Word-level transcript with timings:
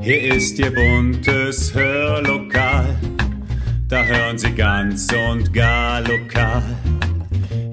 Hier 0.00 0.34
ist 0.34 0.58
Ihr 0.58 0.74
buntes 0.74 1.72
Hörlokal, 1.72 2.96
da 3.88 4.04
hören 4.04 4.36
Sie 4.36 4.50
ganz 4.50 5.06
und 5.12 5.52
gar 5.52 6.00
lokal. 6.00 6.62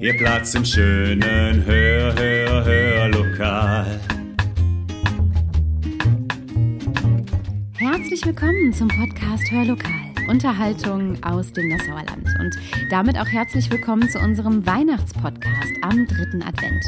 Ihr 0.00 0.16
Platz 0.16 0.54
im 0.54 0.64
schönen 0.64 1.64
Hör, 1.64 2.14
Hör, 2.14 2.64
Hörlokal. 2.64 4.00
Herzlich 7.78 8.24
willkommen 8.24 8.72
zum 8.72 8.88
Podcast 8.88 9.50
Hörlokal. 9.50 10.14
Unterhaltung 10.28 11.22
aus 11.24 11.52
dem 11.52 11.68
Nassauer 11.68 12.04
Land. 12.04 12.28
Und 12.38 12.56
damit 12.90 13.18
auch 13.18 13.28
herzlich 13.28 13.70
willkommen 13.70 14.08
zu 14.08 14.18
unserem 14.20 14.64
Weihnachtspodcast 14.64 15.72
am 15.82 16.06
dritten 16.06 16.42
Advent. 16.42 16.84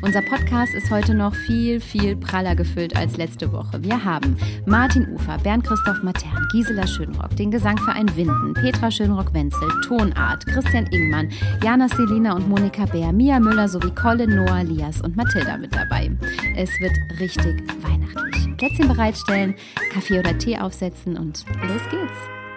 Unser 0.00 0.22
Podcast 0.22 0.74
ist 0.74 0.92
heute 0.92 1.12
noch 1.12 1.34
viel, 1.34 1.80
viel 1.80 2.14
praller 2.14 2.54
gefüllt 2.54 2.96
als 2.96 3.16
letzte 3.16 3.50
Woche. 3.50 3.82
Wir 3.82 4.04
haben 4.04 4.36
Martin 4.64 5.08
Ufer, 5.12 5.38
Bernd 5.38 5.66
Christoph 5.66 6.02
Matern, 6.04 6.46
Gisela 6.52 6.86
Schönrock, 6.86 7.34
den 7.34 7.50
Gesangverein 7.50 8.14
Winden, 8.16 8.54
Petra 8.54 8.92
Schönrock-Wenzel, 8.92 9.68
Tonart, 9.86 10.46
Christian 10.46 10.86
Ingmann, 10.92 11.30
Jana 11.64 11.88
Selina 11.88 12.36
und 12.36 12.48
Monika 12.48 12.84
Bär, 12.84 13.12
Mia 13.12 13.40
Müller 13.40 13.68
sowie 13.68 13.90
Colin, 13.90 14.36
Noah, 14.36 14.62
Lias 14.62 15.00
und 15.00 15.16
Mathilda 15.16 15.56
mit 15.56 15.74
dabei. 15.74 16.10
Es 16.56 16.70
wird 16.80 16.92
richtig 17.18 17.60
weihnachtlich. 17.82 18.56
Plätzchen 18.56 18.88
bereitstellen, 18.88 19.56
Kaffee 19.92 20.20
oder 20.20 20.38
Tee 20.38 20.58
aufsetzen 20.58 21.16
und 21.16 21.44
los 21.62 21.82
geht's. 21.90 22.47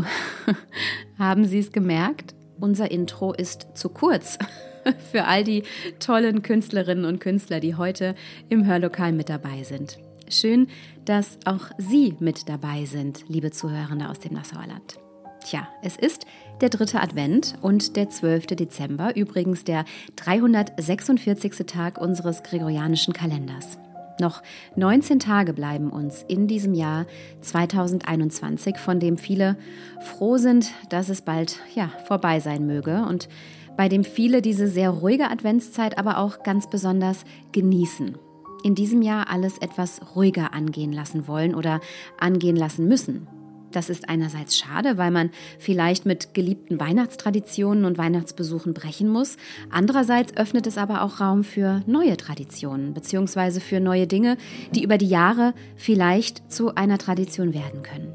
Haben 1.18 1.44
Sie 1.44 1.58
es 1.58 1.72
gemerkt? 1.72 2.34
Unser 2.58 2.90
Intro 2.90 3.32
ist 3.32 3.66
zu 3.74 3.88
kurz 3.88 4.38
für 5.10 5.24
all 5.24 5.44
die 5.44 5.64
tollen 6.00 6.42
Künstlerinnen 6.42 7.04
und 7.04 7.20
Künstler, 7.20 7.60
die 7.60 7.74
heute 7.74 8.14
im 8.48 8.66
Hörlokal 8.66 9.12
mit 9.12 9.28
dabei 9.28 9.62
sind. 9.64 9.98
Schön, 10.28 10.68
dass 11.04 11.38
auch 11.44 11.70
Sie 11.78 12.14
mit 12.20 12.48
dabei 12.48 12.86
sind, 12.86 13.24
liebe 13.28 13.50
Zuhörende 13.50 14.08
aus 14.08 14.20
dem 14.20 14.32
Nassauer 14.34 14.66
Land. 14.66 14.98
Tja, 15.44 15.68
es 15.82 15.96
ist 15.96 16.24
der 16.60 16.68
dritte 16.68 17.00
Advent 17.00 17.56
und 17.60 17.96
der 17.96 18.08
12. 18.08 18.46
Dezember, 18.46 19.16
übrigens 19.16 19.64
der 19.64 19.84
346. 20.16 21.66
Tag 21.66 21.98
unseres 21.98 22.42
gregorianischen 22.42 23.12
Kalenders. 23.12 23.78
Noch 24.20 24.42
19 24.76 25.18
Tage 25.18 25.52
bleiben 25.52 25.90
uns 25.90 26.24
in 26.28 26.46
diesem 26.46 26.74
Jahr 26.74 27.06
2021, 27.40 28.76
von 28.78 29.00
dem 29.00 29.18
viele 29.18 29.56
froh 30.00 30.36
sind, 30.36 30.70
dass 30.90 31.08
es 31.08 31.22
bald 31.22 31.60
ja, 31.74 31.90
vorbei 32.06 32.40
sein 32.40 32.66
möge 32.66 33.04
und 33.08 33.28
bei 33.76 33.88
dem 33.88 34.04
viele 34.04 34.42
diese 34.42 34.68
sehr 34.68 34.90
ruhige 34.90 35.30
Adventszeit 35.30 35.96
aber 35.98 36.18
auch 36.18 36.42
ganz 36.42 36.68
besonders 36.68 37.24
genießen. 37.52 38.18
In 38.64 38.74
diesem 38.74 39.02
Jahr 39.02 39.30
alles 39.30 39.58
etwas 39.58 40.14
ruhiger 40.14 40.52
angehen 40.52 40.92
lassen 40.92 41.26
wollen 41.26 41.54
oder 41.54 41.80
angehen 42.20 42.56
lassen 42.56 42.86
müssen. 42.86 43.26
Das 43.72 43.88
ist 43.88 44.08
einerseits 44.08 44.56
schade, 44.56 44.98
weil 44.98 45.10
man 45.10 45.30
vielleicht 45.58 46.06
mit 46.06 46.34
geliebten 46.34 46.78
Weihnachtstraditionen 46.78 47.84
und 47.84 47.98
Weihnachtsbesuchen 47.98 48.74
brechen 48.74 49.08
muss. 49.08 49.36
Andererseits 49.70 50.36
öffnet 50.36 50.66
es 50.66 50.78
aber 50.78 51.02
auch 51.02 51.20
Raum 51.20 51.42
für 51.42 51.82
neue 51.86 52.16
Traditionen 52.16 52.94
bzw. 52.94 53.60
für 53.60 53.80
neue 53.80 54.06
Dinge, 54.06 54.36
die 54.74 54.84
über 54.84 54.98
die 54.98 55.08
Jahre 55.08 55.54
vielleicht 55.76 56.52
zu 56.52 56.74
einer 56.74 56.98
Tradition 56.98 57.54
werden 57.54 57.82
können. 57.82 58.12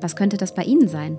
Was 0.00 0.16
könnte 0.16 0.36
das 0.36 0.54
bei 0.54 0.64
Ihnen 0.64 0.88
sein? 0.88 1.18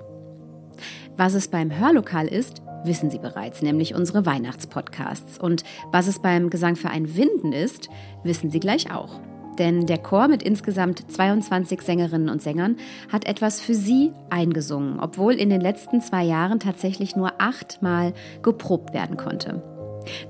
Was 1.16 1.34
es 1.34 1.48
beim 1.48 1.76
Hörlokal 1.76 2.28
ist, 2.28 2.62
wissen 2.84 3.10
Sie 3.10 3.18
bereits, 3.18 3.62
nämlich 3.62 3.94
unsere 3.94 4.26
Weihnachtspodcasts. 4.26 5.38
Und 5.38 5.64
was 5.90 6.06
es 6.06 6.20
beim 6.20 6.50
Gesangverein 6.50 7.16
Winden 7.16 7.52
ist, 7.52 7.88
wissen 8.22 8.50
Sie 8.50 8.60
gleich 8.60 8.92
auch. 8.92 9.20
Denn 9.58 9.86
der 9.86 9.98
Chor 9.98 10.28
mit 10.28 10.42
insgesamt 10.42 11.10
22 11.10 11.80
Sängerinnen 11.80 12.28
und 12.28 12.42
Sängern 12.42 12.76
hat 13.10 13.26
etwas 13.26 13.60
für 13.60 13.74
sie 13.74 14.12
eingesungen, 14.30 15.00
obwohl 15.00 15.34
in 15.34 15.50
den 15.50 15.60
letzten 15.60 16.00
zwei 16.00 16.24
Jahren 16.24 16.60
tatsächlich 16.60 17.16
nur 17.16 17.32
achtmal 17.38 18.12
geprobt 18.42 18.92
werden 18.92 19.16
konnte. 19.16 19.62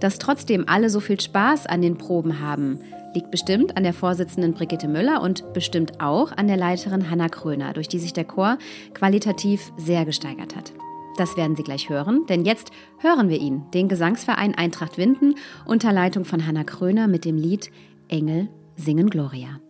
Dass 0.01 0.19
trotzdem 0.19 0.65
alle 0.69 0.91
so 0.91 1.01
viel 1.01 1.21
Spaß 1.21 1.67
an 1.67 1.83
den 1.83 1.99
Proben 1.99 2.41
haben, 2.41 2.81
liegt 3.15 3.31
bestimmt 3.31 3.77
an 3.77 3.83
der 3.83 3.95
Vorsitzenden 3.95 4.55
Brigitte 4.55 4.89
Müller 4.89 5.23
und 5.23 5.53
bestimmt 5.53 6.01
auch 6.01 6.33
an 6.33 6.49
der 6.49 6.57
Leiterin 6.57 7.11
Hanna 7.11 7.29
Kröner, 7.29 7.73
durch 7.73 7.89
die 7.89 7.99
sich 7.99 8.13
der 8.13 8.25
Chor 8.25 8.59
qualitativ 8.95 9.73
sehr 9.77 10.05
gesteigert 10.05 10.55
hat. 10.55 10.73
Das 11.17 11.37
werden 11.37 11.57
Sie 11.57 11.63
gleich 11.63 11.89
hören, 11.89 12.27
denn 12.29 12.45
jetzt 12.45 12.71
hören 12.99 13.31
wir 13.31 13.39
ihn, 13.39 13.63
den 13.73 13.89
Gesangsverein 13.89 14.55
Eintracht 14.55 14.99
Winden 14.99 15.35
unter 15.65 15.93
Leitung 15.93 16.27
von 16.27 16.47
Hanna 16.47 16.63
Kröner 16.65 17.09
mit 17.09 17.25
dem 17.25 17.37
Lied 17.37 17.71
Engel 18.09 18.49
singen 18.77 19.09
Gloria. 19.09 19.66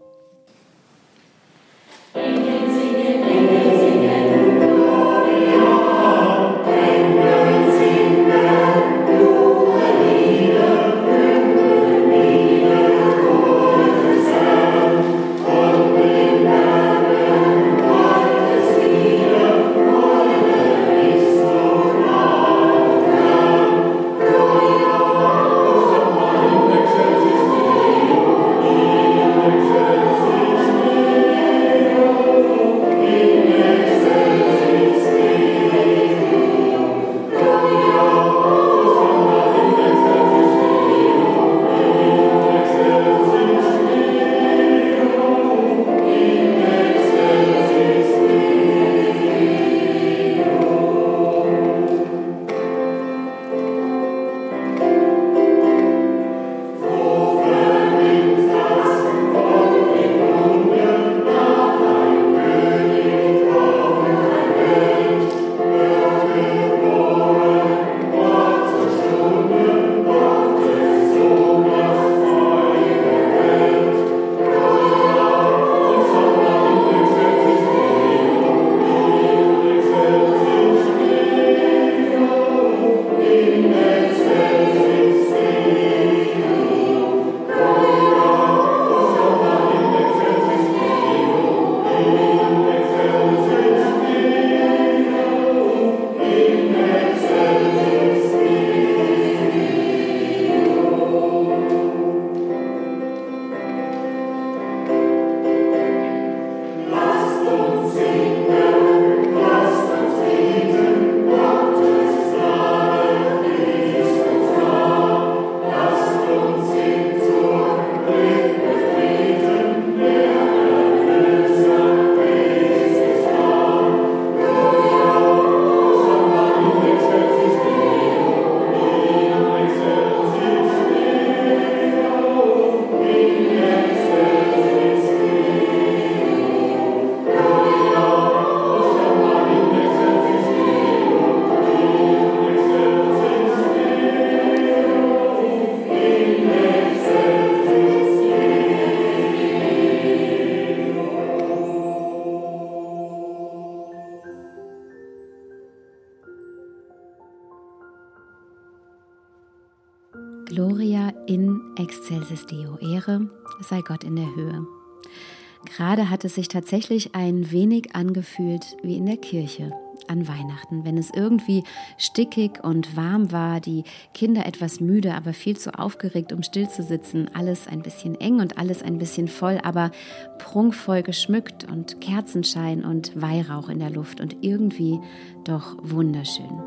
Es 166.27 166.35
sich 166.35 166.49
tatsächlich 166.49 167.15
ein 167.15 167.51
wenig 167.51 167.95
angefühlt 167.95 168.77
wie 168.83 168.97
in 168.97 169.07
der 169.07 169.17
Kirche 169.17 169.73
an 170.09 170.29
Weihnachten, 170.29 170.85
wenn 170.85 170.99
es 170.99 171.11
irgendwie 171.15 171.65
stickig 171.97 172.63
und 172.63 172.97
warm 172.97 173.33
war, 173.33 173.61
die 173.61 173.85
Kinder 174.15 174.47
etwas 174.47 174.81
müde, 174.81 175.15
aber 175.15 175.33
viel 175.33 175.57
zu 175.57 175.77
aufgeregt, 175.79 176.33
um 176.33 176.43
still 176.43 176.69
zu 176.69 176.83
sitzen, 176.83 177.31
alles 177.35 177.67
ein 177.67 177.83
bisschen 177.83 178.21
eng 178.21 178.41
und 178.41 178.59
alles 178.59 178.83
ein 178.83 178.99
bisschen 178.99 179.29
voll, 179.29 179.59
aber 179.63 179.91
prunkvoll 180.39 181.03
geschmückt 181.03 181.65
und 181.65 182.01
Kerzenschein 182.01 182.85
und 182.85 183.21
Weihrauch 183.21 183.69
in 183.69 183.79
der 183.79 183.91
Luft 183.91 184.21
und 184.21 184.37
irgendwie 184.43 185.01
doch 185.45 185.77
wunderschön. 185.83 186.61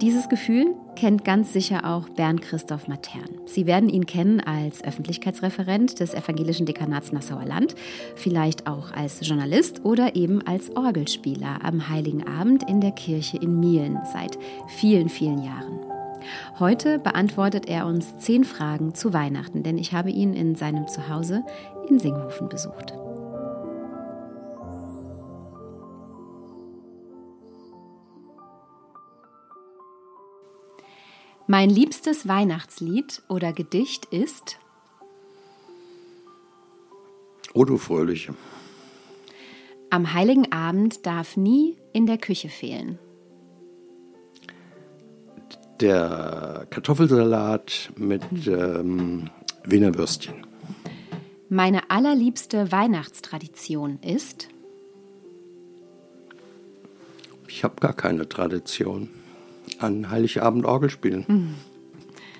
Dieses 0.00 0.30
Gefühl 0.30 0.76
kennt 0.96 1.26
ganz 1.26 1.52
sicher 1.52 1.84
auch 1.84 2.08
Bernd 2.08 2.40
Christoph 2.40 2.88
Matern. 2.88 3.28
Sie 3.44 3.66
werden 3.66 3.90
ihn 3.90 4.06
kennen 4.06 4.40
als 4.40 4.82
Öffentlichkeitsreferent 4.82 6.00
des 6.00 6.14
Evangelischen 6.14 6.64
Dekanats 6.64 7.12
Nassauer 7.12 7.44
Land, 7.44 7.74
vielleicht 8.16 8.66
auch 8.66 8.92
als 8.92 9.20
Journalist 9.20 9.84
oder 9.84 10.16
eben 10.16 10.40
als 10.46 10.74
Orgelspieler 10.74 11.62
am 11.62 11.90
Heiligen 11.90 12.26
Abend 12.26 12.66
in 12.66 12.80
der 12.80 12.92
Kirche 12.92 13.36
in 13.36 13.60
Mielen 13.60 13.98
seit 14.10 14.38
vielen, 14.68 15.10
vielen 15.10 15.42
Jahren. 15.42 15.80
Heute 16.58 16.98
beantwortet 16.98 17.68
er 17.68 17.86
uns 17.86 18.16
zehn 18.16 18.44
Fragen 18.44 18.94
zu 18.94 19.12
Weihnachten, 19.12 19.62
denn 19.62 19.76
ich 19.76 19.92
habe 19.92 20.10
ihn 20.10 20.32
in 20.32 20.54
seinem 20.54 20.88
Zuhause 20.88 21.44
in 21.90 21.98
Singhofen 21.98 22.48
besucht. 22.48 22.94
Mein 31.50 31.68
liebstes 31.68 32.28
Weihnachtslied 32.28 33.24
oder 33.26 33.52
Gedicht 33.52 34.04
ist 34.04 34.60
O 37.54 37.64
du 37.64 37.76
Fröhliche. 37.76 38.36
Am 39.90 40.14
heiligen 40.14 40.52
Abend 40.52 41.04
darf 41.06 41.36
nie 41.36 41.76
in 41.92 42.06
der 42.06 42.18
Küche 42.18 42.50
fehlen. 42.50 43.00
Der 45.80 46.68
Kartoffelsalat 46.70 47.94
mit 47.96 48.22
ähm, 48.46 49.28
Wiener 49.64 49.96
Würstchen. 49.96 50.46
Meine 51.48 51.90
allerliebste 51.90 52.70
Weihnachtstradition 52.70 53.98
ist 54.02 54.46
Ich 57.48 57.64
habe 57.64 57.74
gar 57.80 57.94
keine 57.94 58.28
Tradition 58.28 59.08
an 59.80 60.10
Heiligabend 60.10 60.64
Orgel 60.64 60.90
spielen. 60.90 61.26
Hm. 61.26 61.54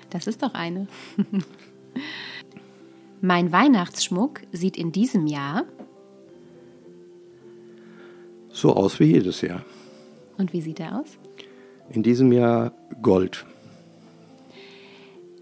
Das 0.09 0.27
ist 0.27 0.43
doch 0.43 0.53
eine. 0.53 0.87
mein 3.21 3.51
Weihnachtsschmuck 3.51 4.41
sieht 4.51 4.77
in 4.77 4.91
diesem 4.91 5.27
Jahr 5.27 5.65
so 8.51 8.75
aus 8.75 8.99
wie 8.99 9.05
jedes 9.05 9.41
Jahr. 9.41 9.63
Und 10.37 10.53
wie 10.53 10.61
sieht 10.61 10.79
er 10.79 10.99
aus? 10.99 11.17
In 11.89 12.03
diesem 12.03 12.31
Jahr 12.31 12.73
Gold. 13.01 13.45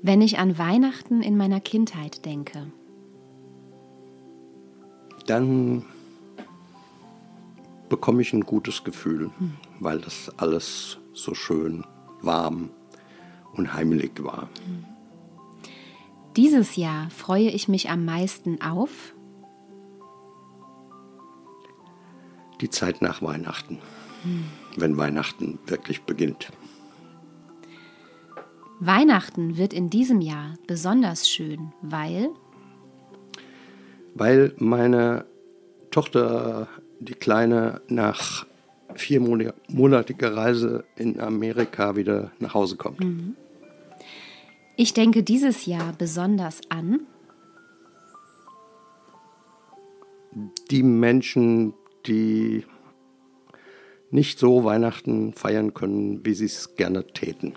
Wenn 0.01 0.21
ich 0.21 0.39
an 0.39 0.57
Weihnachten 0.57 1.21
in 1.21 1.35
meiner 1.35 1.59
Kindheit 1.59 2.25
denke, 2.25 2.67
dann 5.25 5.85
bekomme 7.89 8.21
ich 8.21 8.33
ein 8.33 8.45
gutes 8.45 8.83
Gefühl, 8.83 9.31
hm. 9.37 9.53
weil 9.79 9.99
das 9.99 10.31
alles 10.37 10.97
so 11.23 11.33
schön 11.33 11.85
warm 12.21 12.69
und 13.53 13.73
heimelig 13.73 14.23
war. 14.23 14.49
Dieses 16.35 16.75
Jahr 16.75 17.09
freue 17.09 17.49
ich 17.49 17.67
mich 17.67 17.89
am 17.89 18.05
meisten 18.05 18.61
auf 18.61 19.13
die 22.61 22.69
Zeit 22.69 23.01
nach 23.01 23.21
Weihnachten, 23.21 23.79
hm. 24.23 24.45
wenn 24.75 24.97
Weihnachten 24.97 25.59
wirklich 25.65 26.03
beginnt. 26.03 26.51
Weihnachten 28.79 29.57
wird 29.57 29.73
in 29.73 29.89
diesem 29.89 30.21
Jahr 30.21 30.55
besonders 30.67 31.29
schön, 31.29 31.73
weil 31.81 32.29
weil 34.15 34.53
meine 34.57 35.25
Tochter, 35.91 36.67
die 36.99 37.13
Kleine, 37.13 37.81
nach 37.87 38.45
viermonatige 38.95 40.35
Reise 40.35 40.83
in 40.95 41.19
Amerika 41.19 41.95
wieder 41.95 42.31
nach 42.39 42.53
Hause 42.53 42.75
kommt. 42.75 42.99
Mhm. 42.99 43.35
Ich 44.75 44.93
denke 44.93 45.23
dieses 45.23 45.65
Jahr 45.65 45.93
besonders 45.97 46.61
an 46.69 47.01
die 50.71 50.83
Menschen, 50.83 51.73
die 52.05 52.63
nicht 54.11 54.39
so 54.39 54.63
Weihnachten 54.63 55.33
feiern 55.33 55.73
können, 55.73 56.25
wie 56.25 56.33
sie 56.33 56.45
es 56.45 56.75
gerne 56.75 57.05
täten. 57.07 57.53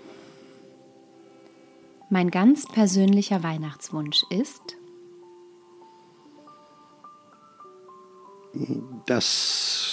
Mein 2.09 2.29
ganz 2.29 2.67
persönlicher 2.67 3.41
Weihnachtswunsch 3.41 4.23
ist, 4.29 4.77
dass 9.07 9.92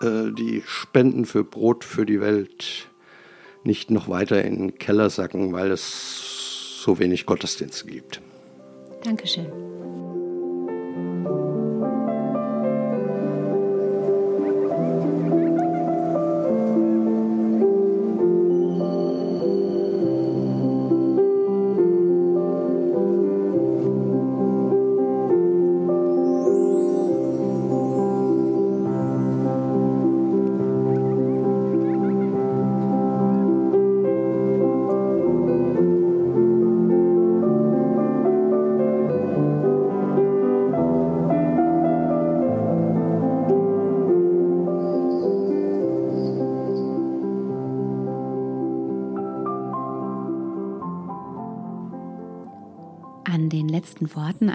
äh, 0.00 0.32
die 0.32 0.62
Spenden 0.66 1.24
für 1.24 1.44
Brot 1.44 1.84
für 1.84 2.06
die 2.06 2.20
Welt 2.20 2.88
nicht 3.64 3.90
noch 3.90 4.08
weiter 4.08 4.44
in 4.44 4.58
den 4.58 4.78
Keller 4.78 5.10
sacken, 5.10 5.52
weil 5.52 5.70
es 5.70 6.82
so 6.82 6.98
wenig 6.98 7.26
Gottesdienste 7.26 7.86
gibt. 7.86 8.20
Dankeschön. 9.04 9.67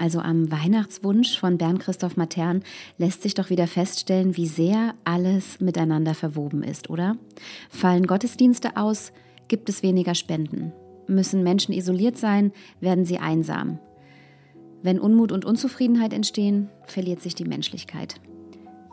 Also 0.04 0.20
am 0.20 0.52
Weihnachtswunsch 0.52 1.38
von 1.38 1.56
Bernd 1.56 1.80
Christoph 1.80 2.18
Matern, 2.18 2.62
lässt 2.98 3.22
sich 3.22 3.32
doch 3.32 3.48
wieder 3.48 3.66
feststellen, 3.66 4.36
wie 4.36 4.46
sehr 4.46 4.92
alles 5.04 5.60
miteinander 5.60 6.12
verwoben 6.12 6.62
ist, 6.62 6.90
oder? 6.90 7.16
Fallen 7.70 8.06
Gottesdienste 8.06 8.76
aus, 8.76 9.12
gibt 9.48 9.70
es 9.70 9.82
weniger 9.82 10.14
Spenden. 10.14 10.74
Müssen 11.06 11.42
Menschen 11.42 11.72
isoliert 11.72 12.18
sein, 12.18 12.52
werden 12.80 13.06
sie 13.06 13.16
einsam. 13.16 13.78
Wenn 14.82 15.00
Unmut 15.00 15.32
und 15.32 15.46
Unzufriedenheit 15.46 16.12
entstehen, 16.12 16.68
verliert 16.84 17.22
sich 17.22 17.34
die 17.34 17.46
Menschlichkeit. 17.46 18.20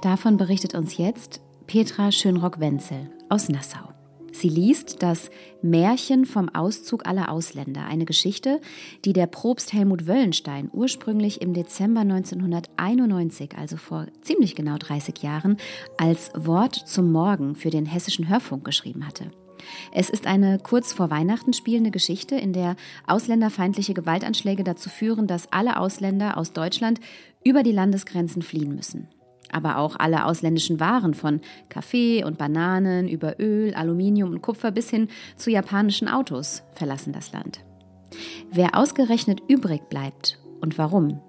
Davon 0.02 0.38
berichtet 0.38 0.76
uns 0.76 0.98
jetzt 0.98 1.42
Petra 1.68 2.14
Schönrock-Wenzel 2.14 3.12
aus 3.28 3.50
Nassau. 3.50 3.90
Sie 4.32 4.50
liest 4.50 5.04
das 5.04 5.30
Märchen 5.62 6.26
vom 6.26 6.50
Auszug 6.50 7.06
aller 7.06 7.32
Ausländer, 7.32 7.86
eine 7.86 8.06
Geschichte, 8.06 8.62
die 9.06 9.14
der 9.14 9.28
Propst 9.28 9.74
Helmut 9.74 10.08
Wöllenstein 10.08 10.70
ursprünglich 10.72 11.42
im 11.42 11.54
Dezember 11.54 12.02
1991, 12.02 13.58
also 13.58 13.78
vor 13.78 14.08
ziemlich 14.22 14.56
genau 14.56 14.78
30 14.78 15.22
Jahren, 15.22 15.58
als 15.98 16.32
Wort 16.36 16.76
zum 16.76 17.12
Morgen 17.12 17.56
für 17.56 17.70
den 17.70 17.86
hessischen 17.86 18.30
Hörfunk 18.30 18.64
geschrieben 18.64 19.06
hatte. 19.06 19.32
Es 19.92 20.10
ist 20.10 20.26
eine 20.26 20.58
kurz 20.58 20.94
vor 20.94 21.12
Weihnachten 21.12 21.54
spielende 21.54 21.92
Geschichte, 21.92 22.36
in 22.36 22.54
der 22.54 22.76
ausländerfeindliche 23.06 23.94
Gewaltanschläge 23.94 24.64
dazu 24.64 24.90
führen, 24.90 25.28
dass 25.28 25.52
alle 25.52 25.78
Ausländer 25.78 26.38
aus 26.38 26.54
Deutschland 26.54 27.00
über 27.44 27.62
die 27.62 27.72
Landesgrenzen 27.72 28.42
fliehen 28.42 28.76
müssen 28.76 29.08
aber 29.52 29.78
auch 29.78 29.96
alle 29.98 30.26
ausländischen 30.26 30.80
Waren 30.80 31.14
von 31.14 31.42
Kaffee 31.70 32.24
und 32.24 32.38
Bananen 32.38 33.08
über 33.08 33.40
Öl, 33.40 33.74
Aluminium 33.74 34.32
und 34.32 34.42
Kupfer 34.42 34.72
bis 34.72 34.90
hin 34.90 35.08
zu 35.36 35.52
japanischen 35.52 36.08
Autos 36.08 36.64
verlassen 36.74 37.14
das 37.14 37.32
Land. 37.32 37.62
Wer 38.52 38.78
ausgerechnet 38.78 39.42
übrig 39.48 39.88
bleibt 39.90 40.40
und 40.60 40.78
warum, 40.78 41.20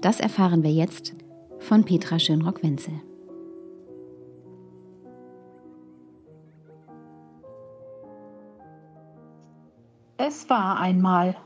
das 0.00 0.20
erfahren 0.20 0.62
wir 0.62 0.72
jetzt 0.72 1.14
von 1.58 1.84
Petra 1.84 2.18
Schönrock-Wenzel. 2.18 2.94
Es 10.18 10.48
war 10.50 10.80
einmal. 10.80 11.36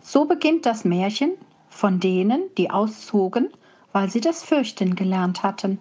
So 0.00 0.26
beginnt 0.26 0.64
das 0.66 0.84
Märchen 0.84 1.32
von 1.68 2.00
denen, 2.00 2.42
die 2.56 2.70
auszogen, 2.70 3.48
weil 3.98 4.08
sie 4.08 4.20
das 4.20 4.44
Fürchten 4.44 4.94
gelernt 4.94 5.42
hatten. 5.42 5.80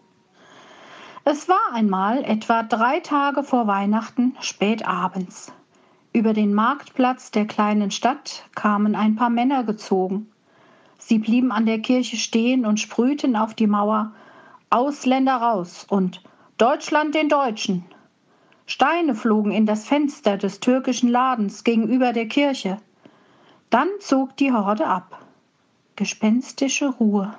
Es 1.24 1.48
war 1.48 1.72
einmal 1.72 2.24
etwa 2.24 2.64
drei 2.64 3.00
Tage 3.00 3.44
vor 3.44 3.68
Weihnachten, 3.68 4.36
spät 4.42 4.88
abends. 4.88 5.54
Über 6.14 6.34
den 6.34 6.52
Marktplatz 6.52 7.30
der 7.30 7.46
kleinen 7.46 7.92
Stadt 7.92 8.46
kamen 8.56 8.96
ein 8.96 9.16
paar 9.16 9.30
Männer 9.30 9.64
gezogen. 9.64 10.32
Sie 10.98 11.20
blieben 11.20 11.52
an 11.52 11.68
der 11.68 11.78
Kirche 11.78 12.18
stehen 12.18 12.66
und 12.66 12.80
sprühten 12.80 13.36
auf 13.36 13.54
die 13.54 13.68
Mauer 13.68 14.14
Ausländer 14.72 15.36
raus 15.36 15.86
und 15.88 16.24
Deutschland 16.58 17.14
den 17.14 17.30
Deutschen. 17.30 17.86
Steine 18.66 19.14
flogen 19.14 19.52
in 19.52 19.68
das 19.68 19.86
Fenster 19.86 20.38
des 20.38 20.60
türkischen 20.60 21.10
Ladens 21.10 21.64
gegenüber 21.64 22.14
der 22.14 22.28
Kirche. 22.28 22.80
Dann 23.70 23.90
zog 24.00 24.36
die 24.38 24.52
Horde 24.52 24.88
ab. 24.88 25.24
Gespenstische 25.96 26.88
Ruhe. 26.88 27.36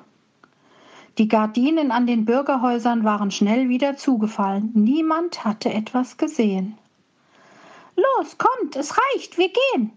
Die 1.19 1.27
Gardinen 1.27 1.91
an 1.91 2.07
den 2.07 2.25
Bürgerhäusern 2.25 3.03
waren 3.03 3.33
schnell 3.33 3.69
wieder 3.69 3.97
zugefallen. 3.97 4.71
Niemand 4.75 5.45
hatte 5.45 5.69
etwas 5.69 6.17
gesehen. 6.17 6.79
Los, 7.97 8.39
kommt, 8.39 8.77
es 8.77 8.97
reicht, 8.97 9.37
wir 9.37 9.49
gehen. 9.49 9.91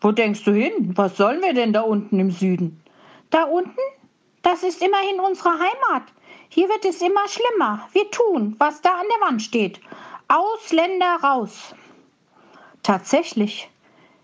Wo 0.00 0.12
denkst 0.12 0.44
du 0.44 0.52
hin? 0.52 0.96
Was 0.96 1.16
sollen 1.16 1.42
wir 1.42 1.52
denn 1.52 1.72
da 1.72 1.80
unten 1.80 2.20
im 2.20 2.30
Süden? 2.30 2.80
Da 3.30 3.42
unten? 3.42 3.80
Das 4.42 4.62
ist 4.62 4.80
immerhin 4.80 5.18
unsere 5.18 5.50
Heimat. 5.50 6.04
Hier 6.48 6.68
wird 6.68 6.84
es 6.84 7.02
immer 7.02 7.26
schlimmer. 7.26 7.88
Wir 7.92 8.08
tun, 8.12 8.54
was 8.58 8.80
da 8.80 8.90
an 8.90 9.06
der 9.10 9.28
Wand 9.28 9.42
steht. 9.42 9.80
Ausländer 10.28 11.16
raus. 11.24 11.74
Tatsächlich, 12.84 13.68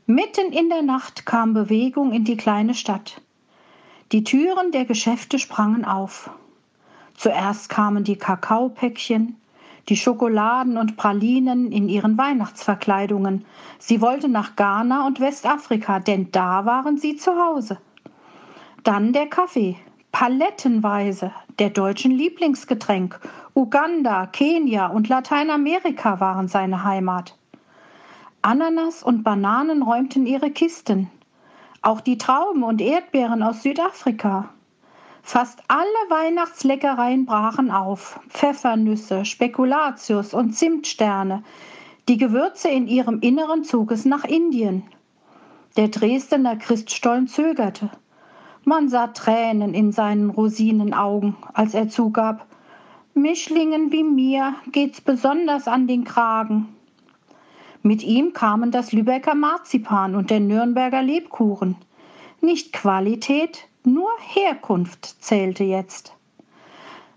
mitten 0.06 0.52
in 0.52 0.68
der 0.68 0.82
Nacht 0.82 1.26
kam 1.26 1.52
Bewegung 1.52 2.12
in 2.12 2.22
die 2.22 2.36
kleine 2.36 2.74
Stadt. 2.74 3.20
Die 4.12 4.22
Türen 4.22 4.70
der 4.70 4.84
Geschäfte 4.84 5.40
sprangen 5.40 5.84
auf. 5.84 6.30
Zuerst 7.14 7.68
kamen 7.68 8.04
die 8.04 8.16
Kakaopäckchen, 8.16 9.36
die 9.88 9.96
Schokoladen 9.96 10.76
und 10.76 10.96
Pralinen 10.96 11.70
in 11.70 11.88
ihren 11.88 12.18
Weihnachtsverkleidungen. 12.18 13.44
Sie 13.78 14.00
wollte 14.00 14.28
nach 14.28 14.56
Ghana 14.56 15.06
und 15.06 15.20
Westafrika, 15.20 16.00
denn 16.00 16.30
da 16.32 16.64
waren 16.64 16.98
sie 16.98 17.16
zu 17.16 17.32
Hause. 17.36 17.78
Dann 18.82 19.12
der 19.12 19.26
Kaffee, 19.26 19.76
palettenweise, 20.12 21.32
der 21.58 21.70
deutschen 21.70 22.12
Lieblingsgetränk. 22.12 23.18
Uganda, 23.54 24.26
Kenia 24.26 24.88
und 24.88 25.08
Lateinamerika 25.08 26.20
waren 26.20 26.48
seine 26.48 26.84
Heimat. 26.84 27.36
Ananas 28.42 29.02
und 29.02 29.22
Bananen 29.22 29.82
räumten 29.82 30.26
ihre 30.26 30.50
Kisten. 30.50 31.10
Auch 31.82 32.00
die 32.00 32.18
Trauben 32.18 32.62
und 32.62 32.80
Erdbeeren 32.80 33.42
aus 33.42 33.62
Südafrika. 33.62 34.50
Fast 35.26 35.62
alle 35.68 35.86
Weihnachtsleckereien 36.10 37.24
brachen 37.24 37.70
auf. 37.70 38.20
Pfeffernüsse, 38.28 39.24
Spekulatius 39.24 40.34
und 40.34 40.52
Zimtsterne. 40.52 41.42
Die 42.08 42.18
Gewürze 42.18 42.68
in 42.68 42.86
ihrem 42.86 43.20
Inneren 43.20 43.64
zog 43.64 43.90
es 43.90 44.04
nach 44.04 44.24
Indien. 44.24 44.82
Der 45.78 45.88
Dresdener 45.88 46.56
Christstollen 46.56 47.26
zögerte. 47.26 47.90
Man 48.64 48.90
sah 48.90 49.08
Tränen 49.08 49.72
in 49.72 49.92
seinen 49.92 50.28
Rosinenaugen, 50.28 51.36
als 51.54 51.72
er 51.72 51.88
zugab, 51.88 52.46
Mischlingen 53.14 53.90
wie 53.92 54.04
mir 54.04 54.56
geht's 54.72 55.00
besonders 55.00 55.68
an 55.68 55.86
den 55.86 56.04
Kragen. 56.04 56.68
Mit 57.82 58.02
ihm 58.02 58.34
kamen 58.34 58.70
das 58.70 58.92
Lübecker 58.92 59.34
Marzipan 59.34 60.16
und 60.16 60.28
der 60.28 60.40
Nürnberger 60.40 61.02
Lebkuchen. 61.02 61.76
Nicht 62.42 62.74
Qualität, 62.74 63.68
nur 63.84 64.10
Herkunft 64.20 65.22
zählte 65.22 65.64
jetzt. 65.64 66.14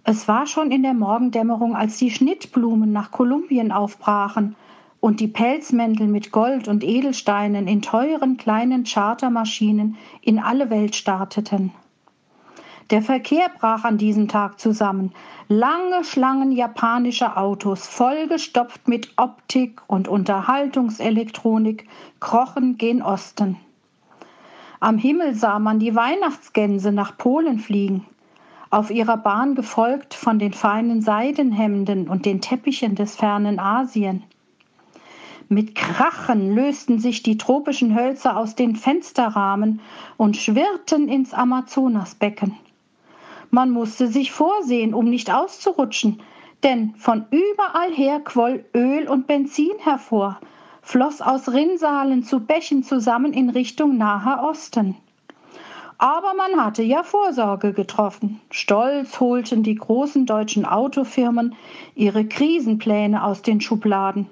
Es 0.04 0.28
war 0.28 0.48
schon 0.48 0.72
in 0.72 0.84
der 0.84 0.94
Morgendämmerung, 0.94 1.76
als 1.76 1.98
die 1.98 2.12
Schnittblumen 2.12 2.92
nach 2.92 3.12
Kolumbien 3.12 3.72
aufbrachen 3.72 4.56
und 5.00 5.20
die 5.20 5.28
Pelzmäntel 5.28 6.08
mit 6.08 6.32
Gold 6.32 6.68
und 6.68 6.84
Edelsteinen 6.84 7.68
in 7.68 7.82
teuren 7.82 8.38
kleinen 8.38 8.84
Chartermaschinen 8.84 9.98
in 10.22 10.40
alle 10.40 10.70
Welt 10.70 10.96
starteten. 10.96 11.72
Der 12.90 13.02
Verkehr 13.02 13.50
brach 13.60 13.84
an 13.84 13.98
diesem 13.98 14.30
Tag 14.30 14.62
zusammen. 14.62 15.12
Lange 15.50 16.06
Schlangen 16.06 16.54
japanischer 16.54 17.38
Autos, 17.38 17.86
vollgestopft 17.86 18.88
mit 18.88 19.12
Optik 19.18 19.82
und 19.88 20.08
Unterhaltungselektronik, 20.08 21.86
krochen 22.22 22.78
gen 22.78 23.02
Osten. 23.02 23.58
Am 24.80 25.00
Himmel 25.00 25.34
sah 25.34 25.58
man 25.58 25.80
die 25.80 25.96
Weihnachtsgänse 25.96 26.92
nach 26.92 27.18
Polen 27.18 27.58
fliegen, 27.58 28.06
auf 28.70 28.92
ihrer 28.92 29.18
Bahn 29.18 29.56
gefolgt 29.56 30.14
von 30.14 30.38
den 30.38 30.54
feinen 30.54 31.02
Seidenhemden 31.02 32.08
und 32.08 32.26
den 32.28 32.42
Teppichen 32.42 32.94
des 32.94 33.16
fernen 33.16 33.60
Asien. 33.60 34.24
Mit 35.50 35.74
Krachen 35.74 36.54
lösten 36.54 37.00
sich 37.00 37.24
die 37.24 37.38
tropischen 37.38 37.96
Hölzer 37.96 38.38
aus 38.38 38.54
den 38.54 38.76
Fensterrahmen 38.76 39.80
und 40.18 40.38
schwirrten 40.38 41.08
ins 41.08 41.34
Amazonasbecken. 41.34 42.56
Man 43.50 43.72
musste 43.72 44.08
sich 44.08 44.32
vorsehen, 44.32 44.94
um 44.94 45.10
nicht 45.10 45.34
auszurutschen, 45.34 46.22
denn 46.64 46.94
von 46.98 47.26
überall 47.32 47.94
her 47.94 48.20
quoll 48.20 48.66
Öl 48.76 49.08
und 49.08 49.26
Benzin 49.26 49.72
hervor, 49.80 50.40
floss 50.88 51.22
aus 51.22 51.50
Rinnsalen 51.50 52.24
zu 52.24 52.40
Bächen 52.40 52.82
zusammen 52.82 53.34
in 53.34 53.50
Richtung 53.50 53.98
Naher 53.98 54.42
Osten. 54.50 54.96
Aber 55.98 56.34
man 56.34 56.64
hatte 56.64 56.82
ja 56.82 57.04
Vorsorge 57.04 57.74
getroffen. 57.74 58.40
Stolz 58.52 59.20
holten 59.20 59.64
die 59.64 59.76
großen 59.76 60.26
deutschen 60.26 60.64
Autofirmen 60.64 61.56
ihre 61.94 62.24
Krisenpläne 62.24 63.22
aus 63.22 63.42
den 63.42 63.60
Schubladen. 63.60 64.28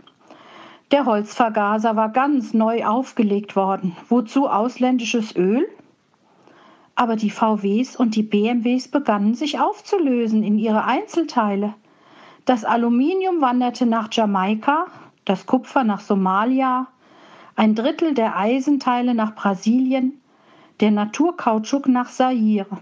Der 0.91 1.05
Holzvergaser 1.05 1.97
war 1.97 2.07
ganz 2.07 2.53
neu 2.53 2.85
aufgelegt 2.85 3.57
worden. 3.57 3.97
Wozu 4.07 4.47
ausländisches 4.47 5.35
Öl? 5.35 5.67
Aber 6.95 7.17
die 7.17 7.31
VWs 7.31 7.97
und 7.97 8.15
die 8.15 8.23
BMWs 8.23 8.87
begannen 8.87 9.35
sich 9.35 9.59
aufzulösen 9.59 10.41
in 10.41 10.57
ihre 10.57 10.85
Einzelteile. 10.85 11.73
Das 12.45 12.63
Aluminium 12.63 13.41
wanderte 13.41 13.85
nach 13.85 14.07
Jamaika, 14.09 14.85
das 15.25 15.45
Kupfer 15.45 15.83
nach 15.83 15.99
Somalia, 15.99 16.87
ein 17.55 17.75
Drittel 17.75 18.13
der 18.13 18.37
Eisenteile 18.37 19.13
nach 19.13 19.35
Brasilien, 19.35 20.21
der 20.79 20.91
Naturkautschuk 20.91 21.87
nach 21.87 22.09
Zaire. 22.09 22.77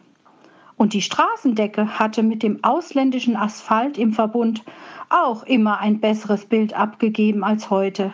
Und 0.76 0.94
die 0.94 1.02
Straßendecke 1.02 2.00
hatte 2.00 2.24
mit 2.24 2.44
dem 2.44 2.64
ausländischen 2.64 3.36
Asphalt 3.36 3.98
im 3.98 4.14
Verbund 4.14 4.64
auch 5.10 5.44
immer 5.44 5.80
ein 5.80 6.00
besseres 6.00 6.46
Bild 6.46 6.74
abgegeben 6.74 7.44
als 7.44 7.70
heute. 7.70 8.14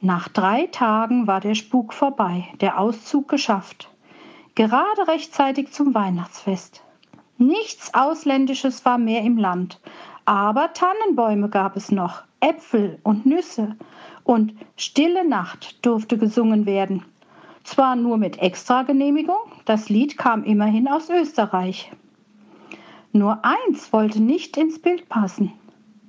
Nach 0.00 0.28
drei 0.28 0.66
Tagen 0.66 1.26
war 1.26 1.40
der 1.40 1.56
Spuk 1.56 1.92
vorbei, 1.92 2.44
der 2.60 2.78
Auszug 2.78 3.26
geschafft. 3.28 3.90
Gerade 4.54 5.08
rechtzeitig 5.08 5.72
zum 5.72 5.94
Weihnachtsfest. 5.94 6.84
Nichts 7.38 7.94
Ausländisches 7.94 8.84
war 8.84 8.98
mehr 8.98 9.22
im 9.22 9.38
Land, 9.38 9.80
aber 10.24 10.72
Tannenbäume 10.72 11.48
gab 11.48 11.76
es 11.76 11.90
noch, 11.90 12.22
Äpfel 12.40 12.98
und 13.02 13.26
Nüsse 13.26 13.76
und 14.24 14.54
Stille 14.76 15.26
Nacht 15.26 15.84
durfte 15.84 16.18
gesungen 16.18 16.66
werden. 16.66 17.04
Zwar 17.64 17.96
nur 17.96 18.16
mit 18.16 18.38
Extragenehmigung, 18.38 19.36
das 19.64 19.88
Lied 19.88 20.16
kam 20.16 20.44
immerhin 20.44 20.88
aus 20.88 21.10
Österreich. 21.10 21.90
Nur 23.12 23.44
eins 23.44 23.92
wollte 23.92 24.22
nicht 24.22 24.56
ins 24.56 24.78
Bild 24.80 25.08
passen. 25.08 25.52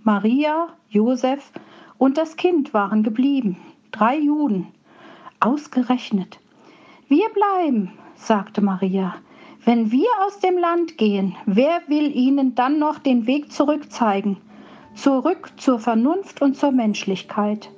Maria, 0.04 0.70
Josef 0.90 1.52
und 1.98 2.18
das 2.18 2.36
Kind 2.36 2.74
waren 2.74 3.04
geblieben, 3.04 3.58
drei 3.92 4.18
Juden. 4.18 4.68
Ausgerechnet. 5.40 6.40
Wir 7.08 7.28
bleiben, 7.30 7.92
sagte 8.16 8.62
Maria. 8.62 9.16
Wenn 9.66 9.92
wir 9.92 10.08
aus 10.26 10.40
dem 10.40 10.58
Land 10.58 10.98
gehen, 10.98 11.36
wer 11.46 11.82
will 11.88 12.16
ihnen 12.16 12.56
dann 12.56 12.80
noch 12.80 13.00
den 13.00 13.28
Weg 13.28 13.52
zurück 13.52 13.92
zeigen? 13.92 14.38
Zurück 15.02 15.52
zur 15.58 15.80
Vernunft 15.80 16.42
und 16.42 16.58
zur 16.58 16.72
Menschlichkeit. 16.72 17.70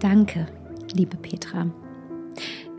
Danke, 0.00 0.46
liebe 0.94 1.16
Petra. 1.16 1.66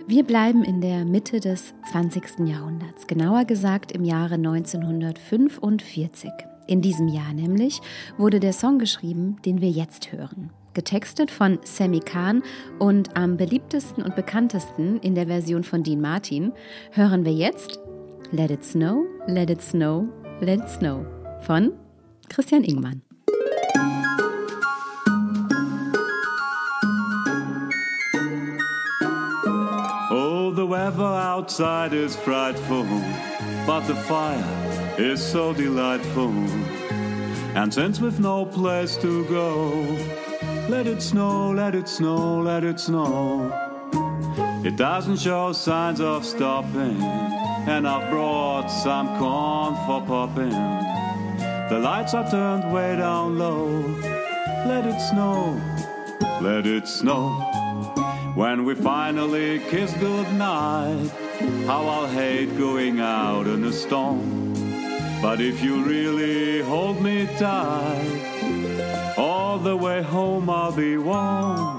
Wir 0.08 0.24
bleiben 0.24 0.64
in 0.64 0.82
der 0.82 1.06
Mitte 1.06 1.40
des 1.40 1.74
20. 1.92 2.48
Jahrhunderts, 2.48 3.08
genauer 3.08 3.46
gesagt 3.46 3.92
im 3.92 4.04
Jahre 4.04 4.36
1945. 4.36 6.30
In 6.68 6.82
diesem 6.82 7.08
Jahr 7.08 7.34
nämlich 7.34 7.82
wurde 8.18 8.40
der 8.40 8.54
Song 8.54 8.80
geschrieben, 8.80 9.38
den 9.46 9.62
wir 9.62 9.70
jetzt 9.70 10.12
hören. 10.12 10.52
Getextet 10.74 11.32
von 11.32 11.60
Sammy 11.64 12.00
Kahn 12.00 12.44
und 12.80 13.16
am 13.16 13.38
beliebtesten 13.38 14.04
und 14.04 14.16
bekanntesten 14.16 15.00
in 15.00 15.16
der 15.16 15.28
Version 15.28 15.64
von 15.64 15.84
Dean 15.84 16.02
Martin 16.02 16.52
hören 16.92 17.24
wir 17.24 17.34
jetzt 17.34 17.80
Let 18.32 18.52
It 18.52 18.66
Snow, 18.66 19.06
Let 19.28 19.50
It 19.50 19.62
Snow, 19.62 20.08
Let 20.42 20.70
Snow 20.70 21.06
von 21.44 21.72
Christian 22.30 22.64
Ingmann. 22.64 23.02
Oh, 30.12 30.52
the 30.54 30.66
weather 30.66 31.04
outside 31.04 31.94
is 31.94 32.18
frightful, 32.18 32.84
but 33.66 33.88
the 33.88 33.96
fire 33.96 34.44
is 34.98 35.24
so 35.24 35.54
delightful. 35.54 36.34
And 37.56 37.74
since 37.74 38.02
we've 38.02 38.20
no 38.20 38.46
place 38.46 38.98
to 38.98 39.24
go, 39.26 39.70
let 40.68 40.86
it 40.86 41.02
snow, 41.02 41.52
let 41.52 41.76
it 41.76 41.88
snow, 41.88 42.42
let 42.42 42.66
it 42.66 42.82
snow. 42.82 43.52
It 44.66 44.76
doesn't 44.76 45.18
show 45.18 45.54
signs 45.54 46.02
of 46.02 46.26
stopping 46.26 47.35
and 47.68 47.88
I've 47.88 48.10
brought 48.10 48.68
some 48.68 49.18
corn 49.18 49.76
for 49.86 50.02
popping. 50.06 50.50
The 51.70 51.80
lights 51.80 52.14
are 52.14 52.30
turned 52.30 52.72
way 52.72 52.96
down 52.96 53.38
low. 53.40 53.80
Let 54.68 54.86
it 54.86 55.00
snow, 55.00 55.60
let 56.42 56.66
it 56.68 56.88
snow. 56.88 57.30
When 58.36 58.66
we 58.66 58.76
finally 58.76 59.60
kiss 59.60 59.94
goodnight, 59.94 61.10
how 61.66 61.88
I'll 61.88 62.08
hate 62.08 62.58
going 62.58 63.00
out 63.00 63.48
in 63.48 63.64
a 63.64 63.72
storm. 63.72 64.54
But 65.22 65.42
if 65.42 65.64
you 65.64 65.84
really 65.84 66.62
hold 66.62 67.02
me 67.02 67.28
tight, 67.38 69.16
all 69.18 69.58
the 69.58 69.76
way 69.76 70.04
home 70.04 70.50
I'll 70.50 70.72
be 70.72 70.98
warm. 70.98 71.75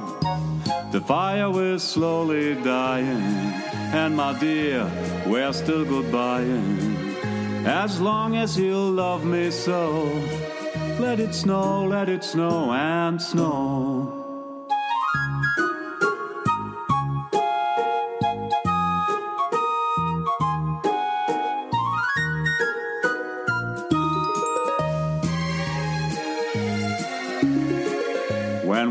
The 0.92 1.00
fire 1.00 1.74
is 1.74 1.82
slowly 1.82 2.54
dying, 2.62 3.22
and 3.92 4.16
my 4.16 4.38
dear, 4.38 4.90
we're 5.26 5.52
still 5.52 5.84
goodbying. 5.84 6.96
As 7.66 8.00
long 8.00 8.36
as 8.36 8.56
you 8.56 8.76
love 8.76 9.24
me 9.24 9.50
so, 9.50 10.04
let 11.00 11.18
it 11.18 11.34
snow, 11.34 11.84
let 11.86 12.08
it 12.08 12.22
snow 12.22 12.72
and 12.72 13.20
snow. 13.20 14.25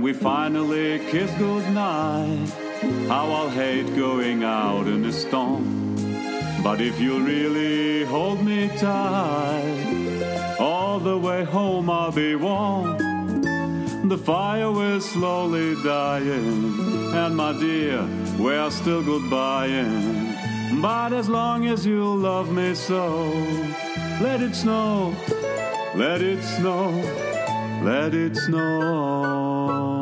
We 0.05 0.13
finally 0.13 0.99
kiss 1.09 1.31
goodnight, 1.39 2.47
how 3.07 3.25
I'll 3.37 3.49
hate 3.49 3.87
going 3.95 4.43
out 4.43 4.85
in 4.85 5.01
the 5.01 5.11
storm. 5.11 5.65
But 6.63 6.79
if 6.79 6.99
you 6.99 7.25
really 7.25 8.05
hold 8.05 8.43
me 8.43 8.67
tight, 8.77 10.57
all 10.59 10.99
the 10.99 11.17
way 11.17 11.43
home 11.43 11.89
I'll 11.89 12.11
be 12.11 12.35
warm. 12.35 12.99
The 14.07 14.19
fire 14.19 14.71
will 14.71 15.01
slowly 15.01 15.73
dying, 15.83 16.79
and 17.21 17.35
my 17.35 17.53
dear, 17.53 18.07
we're 18.37 18.69
still 18.69 19.01
goodbying. 19.01 20.83
But 20.83 21.13
as 21.13 21.27
long 21.27 21.65
as 21.65 21.83
you 21.83 22.03
love 22.13 22.51
me 22.51 22.75
so, 22.75 23.31
let 24.21 24.39
it 24.43 24.53
snow, 24.53 25.15
let 25.95 26.21
it 26.21 26.43
snow, 26.43 26.91
let 27.81 28.13
it 28.13 28.35
snow. 28.35 29.94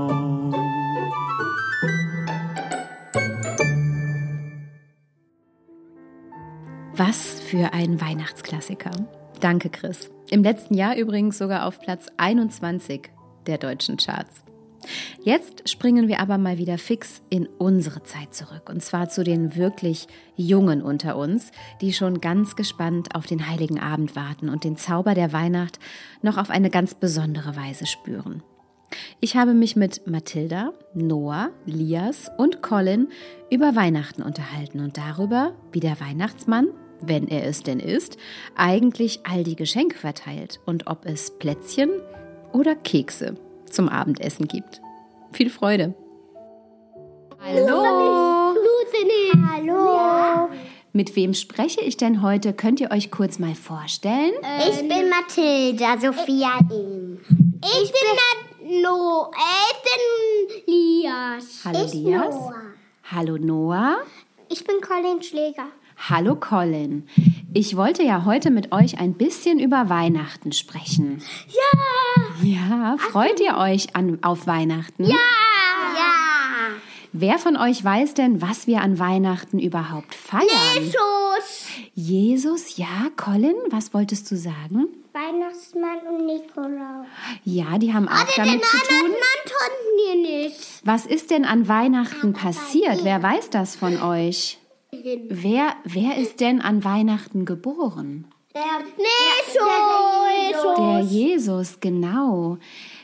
Was 6.95 7.39
für 7.39 7.73
ein 7.73 7.99
Weihnachtsklassiker. 7.99 8.91
Danke, 9.39 9.71
Chris. 9.71 10.12
Im 10.29 10.43
letzten 10.43 10.75
Jahr 10.75 10.95
übrigens 10.95 11.39
sogar 11.39 11.65
auf 11.65 11.79
Platz 11.79 12.06
21 12.17 13.10
der 13.47 13.58
deutschen 13.58 13.97
Charts. 13.97 14.43
Jetzt 15.23 15.67
springen 15.67 16.08
wir 16.08 16.19
aber 16.19 16.38
mal 16.38 16.60
wieder 16.60 16.77
fix 16.77 17.23
in 17.32 17.47
unsere 17.47 18.03
Zeit 18.03 18.36
zurück. 18.36 18.69
Und 18.69 18.84
zwar 18.84 19.10
zu 19.10 19.23
den 19.23 19.56
wirklich 19.56 20.08
Jungen 20.36 20.84
unter 20.84 21.17
uns, 21.17 21.51
die 21.82 21.93
schon 21.93 22.21
ganz 22.21 22.56
gespannt 22.56 23.15
auf 23.15 23.25
den 23.25 23.49
heiligen 23.49 23.79
Abend 23.79 24.15
warten 24.15 24.47
und 24.47 24.63
den 24.63 24.77
Zauber 24.77 25.15
der 25.15 25.34
Weihnacht 25.34 25.79
noch 26.21 26.38
auf 26.38 26.51
eine 26.51 26.69
ganz 26.69 26.93
besondere 26.93 27.56
Weise 27.56 27.88
spüren. 27.88 28.43
Ich 29.19 29.36
habe 29.36 29.53
mich 29.53 29.75
mit 29.75 30.08
Mathilda, 30.08 30.73
Noah, 30.93 31.49
Lias 31.65 32.32
und 32.38 32.62
Colin 32.62 33.10
über 33.49 33.75
Weihnachten 33.75 34.21
unterhalten 34.21 34.79
und 34.79 34.97
darüber, 34.97 35.53
wie 35.71 35.79
der 35.79 35.99
Weihnachtsmann, 35.99 36.67
wenn 37.01 37.27
er 37.27 37.45
es 37.45 37.63
denn 37.63 37.79
ist, 37.79 38.17
eigentlich 38.56 39.21
all 39.23 39.43
die 39.43 39.56
Geschenke 39.56 39.97
verteilt 39.97 40.60
und 40.65 40.88
ob 40.88 41.06
es 41.06 41.38
Plätzchen 41.38 41.89
oder 42.51 42.75
Kekse 42.75 43.36
zum 43.69 43.89
Abendessen 43.89 44.47
gibt. 44.47 44.82
Viel 45.32 45.49
Freude! 45.49 45.93
Hallo! 47.39 48.03
Hallo. 49.56 50.49
Mit 50.91 51.15
wem 51.15 51.34
spreche 51.34 51.82
ich 51.82 51.97
denn 51.97 52.21
heute? 52.21 52.53
Könnt 52.53 52.79
ihr 52.79 52.91
euch 52.91 53.10
kurz 53.10 53.39
mal 53.39 53.56
vorstellen? 53.56 54.34
Ich 54.69 54.79
bin 54.88 55.10
Mathilda, 55.10 55.99
Sophia 55.99 56.60
ihm. 56.71 57.19
Ich 57.62 57.91
bin 57.91 58.10
Noah, 58.12 58.53
ich 58.65 59.84
bin 59.84 60.73
Lias. 60.73 61.62
Hallo 61.65 61.86
ich 61.86 61.93
Lias. 61.93 62.34
Noah. 62.36 62.54
Hallo 63.12 63.38
Noah. 63.38 63.97
Ich 64.49 64.63
bin 64.63 64.80
Colin 64.82 65.21
Schläger. 65.21 65.65
Hallo 66.10 66.36
Colin. 66.36 67.08
Ich 67.54 67.76
wollte 67.76 68.04
ja 68.04 68.26
heute 68.26 68.52
mit 68.52 68.71
euch 68.71 68.99
ein 68.99 69.13
bisschen 69.13 69.60
über 69.60 69.89
Weihnachten 69.89 70.54
sprechen. 70.54 71.21
Ja! 71.47 72.43
Ja, 72.43 72.97
freut 72.97 73.39
ihr 73.39 73.58
euch 73.58 73.95
an, 73.95 74.19
auf 74.23 74.47
Weihnachten? 74.47 75.04
Ja! 75.04 75.15
Ja! 75.97 76.69
Wer 77.12 77.38
von 77.39 77.58
euch 77.58 77.84
weiß 77.84 78.13
denn, 78.15 78.41
was 78.41 78.65
wir 78.65 78.82
an 78.82 78.97
Weihnachten 78.97 79.60
überhaupt 79.60 80.15
feiern? 80.15 80.47
Jesus! 80.76 81.67
Jesus, 81.93 82.78
ja, 82.78 83.10
Colin, 83.17 83.56
was 83.69 83.93
wolltest 83.93 84.32
du 84.32 84.36
sagen? 84.38 84.88
Weihnachtsmann 85.13 85.99
und 86.10 86.26
Nikolaus. 86.26 87.06
Ja, 87.43 87.78
die 87.78 87.93
haben 87.93 88.08
auch 88.08 88.26
damit 88.36 88.65
zu 88.65 88.78
tun. 88.78 89.12
Weihnachtsmann 89.12 89.41
konnten 89.45 89.97
wir 89.97 90.15
nicht. 90.41 90.82
Was 90.84 91.06
ist 91.06 91.30
denn 91.30 91.45
an 91.45 91.67
Weihnachten 91.67 92.34
passiert? 92.34 93.04
Wer 93.04 93.21
weiß 93.21 93.52
das 93.52 93.76
von 93.76 94.02
euch? 94.02 94.58
Wer, 95.30 95.76
wer 95.84 96.17
ist 96.17 96.39
denn 96.39 96.62
an 96.62 96.84
Weihnachten 96.84 97.45
geboren? 97.45 98.28
Der 98.56 98.62
Jesus! 98.97 100.78
Der 100.78 100.99
Jesus, 101.02 101.80
genau. 101.80 102.58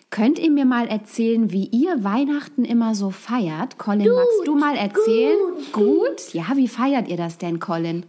Könnt 0.10 0.40
ihr 0.40 0.50
mir 0.50 0.66
mal 0.66 0.88
erzählen, 0.88 1.52
wie 1.52 1.66
ihr 1.68 2.04
Weihnachten 2.04 2.66
immer 2.66 2.96
so 2.96 3.12
feiert? 3.12 3.78
Colin, 3.78 4.12
magst 4.12 4.42
du 4.48 4.56
mal 4.56 4.76
erzählen? 4.76 5.38
Gut. 5.72 6.34
Ja, 6.34 6.46
wie 6.56 6.68
feiert 6.68 7.08
ihr 7.08 7.18
das 7.18 7.38
denn, 7.38 7.60
Colin? 7.60 8.06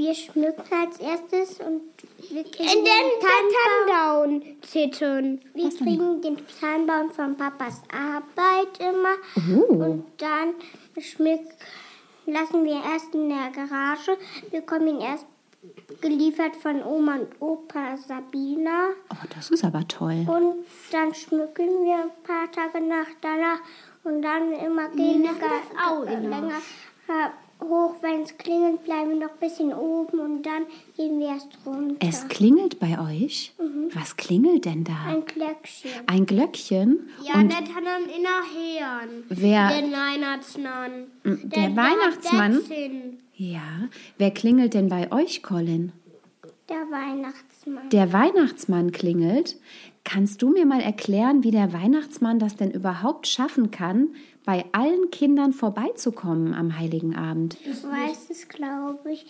Wir 0.00 0.14
schmücken 0.14 0.64
als 0.72 0.98
erstes 0.98 1.60
und 1.60 1.82
wir 2.30 2.42
kriegen 2.44 2.70
In 2.70 2.84
den 2.86 3.10
Tannenbaum 3.20 4.42
zittern. 4.62 5.40
Wir 5.52 5.68
kriegen 5.68 6.22
den 6.22 6.38
Tannenbaum 6.58 7.10
von 7.10 7.36
Papas 7.36 7.82
Arbeit 7.92 8.78
immer. 8.78 9.16
Und 9.68 10.06
dann 10.16 10.54
schmück, 10.98 11.42
lassen 12.24 12.64
wir 12.64 12.82
erst 12.82 13.14
in 13.14 13.28
der 13.28 13.50
Garage. 13.50 14.16
Wir 14.48 14.62
bekommen 14.62 14.88
ihn 14.88 15.00
erst 15.02 15.26
geliefert 16.00 16.56
von 16.56 16.82
Oma 16.82 17.16
und 17.16 17.28
Opa 17.38 17.98
Sabina. 17.98 18.92
Oh, 19.12 19.26
das 19.34 19.50
ist 19.50 19.64
aber 19.64 19.86
toll. 19.86 20.24
Und 20.26 20.64
dann 20.92 21.12
schmücken 21.12 21.84
wir 21.84 22.04
ein 22.04 22.10
paar 22.22 22.50
Tage 22.50 22.82
nach 22.82 23.08
danach 23.20 23.60
und 24.04 24.22
dann 24.22 24.52
immer 24.52 24.88
auch 25.86 26.06
länger 26.06 26.62
hoch, 27.60 27.94
wenn 28.00 28.22
es 28.22 28.36
klingelt, 28.38 28.84
bleiben 28.84 29.10
wir 29.10 29.16
noch 29.16 29.30
ein 29.32 29.38
bisschen 29.40 29.72
oben 29.72 30.18
und 30.18 30.42
dann 30.42 30.62
gehen 30.96 31.18
wir 31.18 31.28
erst 31.28 31.48
runter. 31.66 31.96
Es 32.06 32.26
klingelt 32.28 32.78
bei 32.78 32.98
euch? 33.00 33.52
Was 33.94 34.16
klingelt 34.16 34.64
denn 34.64 34.84
da? 34.84 34.92
ein 35.06 35.24
Glöckchen. 35.24 35.90
Ein 36.06 36.26
Glöckchen? 36.26 37.08
Ja, 37.22 37.34
Und 37.40 37.50
das 37.52 37.60
hat 37.60 37.84
dann 37.84 38.04
innerher. 38.04 39.00
wer, 39.28 39.68
Der 39.68 39.92
Weihnachtsmann. 39.92 41.06
der 41.24 41.76
Weihnachtsmann? 41.76 42.60
Der, 42.68 42.90
Ja, 43.36 43.88
wer 44.18 44.30
klingelt 44.30 44.74
denn 44.74 44.88
bei 44.88 45.10
euch, 45.12 45.42
Colin? 45.42 45.92
der 46.68 46.76
Weihnachtsmann. 46.90 47.88
Der 47.90 48.12
Weihnachtsmann 48.12 48.92
klingelt. 48.92 49.56
Kannst 50.04 50.40
du 50.40 50.50
mir 50.50 50.64
mal 50.66 50.80
erklären, 50.80 51.42
wie 51.42 51.50
der 51.50 51.72
Weihnachtsmann 51.72 52.38
das 52.38 52.54
denn 52.56 52.70
überhaupt 52.70 53.26
schaffen 53.26 53.70
kann, 53.72 54.08
bei 54.44 54.64
allen 54.72 55.10
Kindern 55.10 55.52
vorbeizukommen 55.52 56.54
am 56.54 56.78
Heiligen 56.78 57.14
Abend? 57.16 57.56
Ich 57.64 57.82
weiß 57.84 58.30
es, 58.30 58.48
glaube 58.48 59.12
ich. 59.12 59.26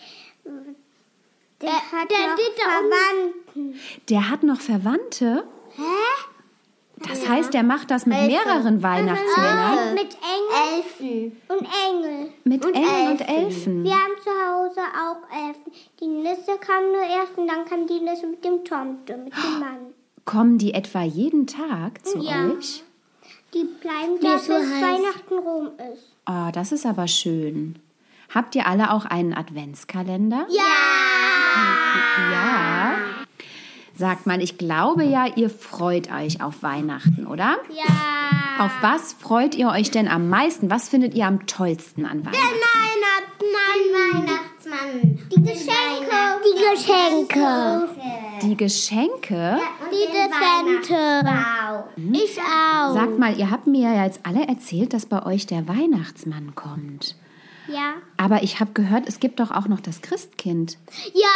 Der, 1.61 1.69
hat 1.69 2.09
noch 2.09 2.37
Verwandten. 2.55 3.79
Der 4.09 4.29
hat 4.29 4.43
noch 4.43 4.59
Verwandte? 4.61 5.43
Hä? 5.75 5.81
Das 7.07 7.27
heißt, 7.27 7.55
er 7.55 7.63
macht 7.63 7.89
das 7.89 8.05
mit 8.05 8.15
mehreren 8.27 8.83
Weihnachtsmännern, 8.83 9.95
Mit 9.95 10.15
Engeln. 10.99 11.31
Und 11.47 11.67
Engel. 11.89 12.29
mit 12.43 12.63
Engeln 12.63 13.11
und 13.11 13.21
Elfen. 13.27 13.83
Wir 13.83 13.93
haben 13.93 14.13
zu 14.23 14.29
Hause 14.29 14.81
auch 14.81 15.47
Elfen. 15.47 15.71
Die 15.99 16.05
Nisse 16.07 16.57
kam 16.59 16.91
nur 16.91 17.01
erst 17.01 17.37
und 17.37 17.47
dann 17.47 17.65
kam 17.65 17.87
die 17.87 17.99
Nisse 17.99 18.27
mit 18.27 18.43
dem 18.45 18.63
Tomte, 18.63 19.17
mit 19.17 19.33
dem 19.33 19.59
Mann. 19.59 19.93
Kommen 20.25 20.59
die 20.59 20.75
etwa 20.75 21.01
jeden 21.01 21.47
Tag 21.47 22.05
zu 22.05 22.19
Ja. 22.19 22.51
euch? 22.51 22.83
Die 23.53 23.65
bleiben 23.81 24.19
da, 24.21 24.35
bis 24.35 24.49
Weihnachten 24.49 25.37
rum 25.37 25.71
ist. 25.93 26.15
Oh, 26.25 26.49
das 26.53 26.71
ist 26.71 26.85
aber 26.85 27.07
schön. 27.07 27.79
Habt 28.33 28.55
ihr 28.55 28.65
alle 28.65 28.91
auch 28.91 29.05
einen 29.05 29.33
Adventskalender? 29.33 30.47
Ja. 30.49 30.61
Ja. 32.31 32.95
Sagt 33.93 34.25
mal, 34.25 34.41
ich 34.41 34.57
glaube 34.57 35.03
ja, 35.03 35.25
ihr 35.35 35.49
freut 35.49 36.11
euch 36.11 36.41
auf 36.41 36.63
Weihnachten, 36.63 37.27
oder? 37.27 37.57
Ja. 37.69 38.40
Auf 38.61 38.83
was 38.83 39.13
freut 39.13 39.55
ihr 39.55 39.69
euch 39.69 39.89
denn 39.89 40.07
am 40.07 40.29
meisten? 40.29 40.69
Was 40.69 40.87
findet 40.87 41.15
ihr 41.15 41.25
am 41.25 41.47
tollsten 41.47 42.05
an 42.05 42.23
Weihnachten? 42.23 42.37
Weihnachtsmann. 43.91 45.19
Die 45.31 45.41
Geschenke. 45.41 46.19
Die 46.45 46.55
Geschenke. 46.69 47.89
Die 48.43 48.55
Geschenke? 48.55 49.59
Die 49.91 50.05
Dezente. 50.05 51.27
Ich 52.13 52.39
auch. 52.39 52.93
Sagt 52.93 53.17
mal, 53.17 53.35
ihr 53.35 53.49
habt 53.49 53.65
mir 53.65 53.93
ja 53.93 54.05
jetzt 54.05 54.19
alle 54.27 54.47
erzählt, 54.47 54.93
dass 54.93 55.07
bei 55.07 55.25
euch 55.25 55.47
der 55.47 55.67
Weihnachtsmann 55.67 56.53
kommt. 56.53 57.15
Ja. 57.67 57.95
Aber 58.17 58.43
ich 58.43 58.59
habe 58.59 58.73
gehört, 58.73 59.09
es 59.09 59.19
gibt 59.19 59.39
doch 59.39 59.49
auch 59.49 59.67
noch 59.67 59.79
das 59.79 60.03
Christkind. 60.03 60.77
Ja, 61.15 61.29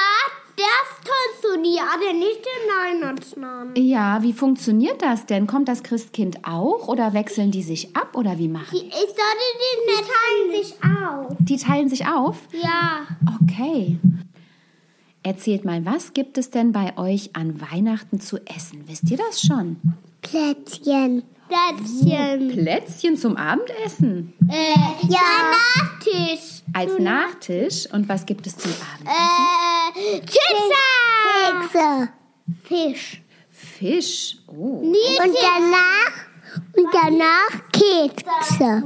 das 0.57 0.87
kannst 1.03 1.43
du 1.43 1.61
nie, 1.61 1.79
aber 1.79 2.13
nicht 2.13 2.45
den 2.45 3.01
Weihnachtsmann. 3.01 3.75
Ja, 3.75 4.21
wie 4.21 4.33
funktioniert 4.33 5.01
das 5.01 5.25
denn? 5.25 5.47
Kommt 5.47 5.67
das 5.67 5.83
Christkind 5.83 6.39
auch 6.43 6.87
oder 6.87 7.13
wechseln 7.13 7.51
die 7.51 7.63
sich 7.63 7.95
ab 7.95 8.15
oder 8.15 8.37
wie 8.37 8.47
machen? 8.47 8.73
Ich 8.73 8.89
sollte 8.89 9.45
die 9.61 9.91
nicht 9.91 10.09
teilen 10.09 10.63
sich 10.63 10.75
auf. 10.83 11.35
Die 11.39 11.57
teilen 11.57 11.89
sich 11.89 12.07
auf? 12.07 12.37
Ja. 12.51 13.07
Okay. 13.41 13.97
Erzählt 15.23 15.65
mal, 15.65 15.83
was 15.85 16.13
gibt 16.13 16.37
es 16.37 16.51
denn 16.51 16.71
bei 16.71 16.97
euch 16.97 17.35
an 17.35 17.59
Weihnachten 17.59 18.19
zu 18.19 18.37
essen? 18.45 18.83
Wisst 18.85 19.09
ihr 19.09 19.17
das 19.17 19.41
schon? 19.41 19.77
Plätzchen. 20.21 21.23
Plätzchen. 21.47 22.49
Plätzchen 22.49 23.17
zum 23.17 23.35
Abendessen. 23.35 24.33
Äh, 24.49 25.07
ja. 25.07 25.19
Nachtisch. 25.77 26.54
Als 26.75 26.99
Nachtisch. 26.99 27.88
Und 27.93 28.09
was 28.09 28.25
gibt 28.25 28.45
es 28.47 28.57
zum 28.57 28.71
Abendessen? 28.71 29.15
Äh, 29.95 30.19
Pizza. 30.19 30.85
Kekse. 31.71 32.09
Fisch. 32.63 33.21
Fisch. 33.49 34.38
Oh. 34.47 34.81
Und 34.81 34.95
danach, 35.41 36.13
und 36.75 36.88
danach 36.91 37.71
Kekse. 37.71 38.83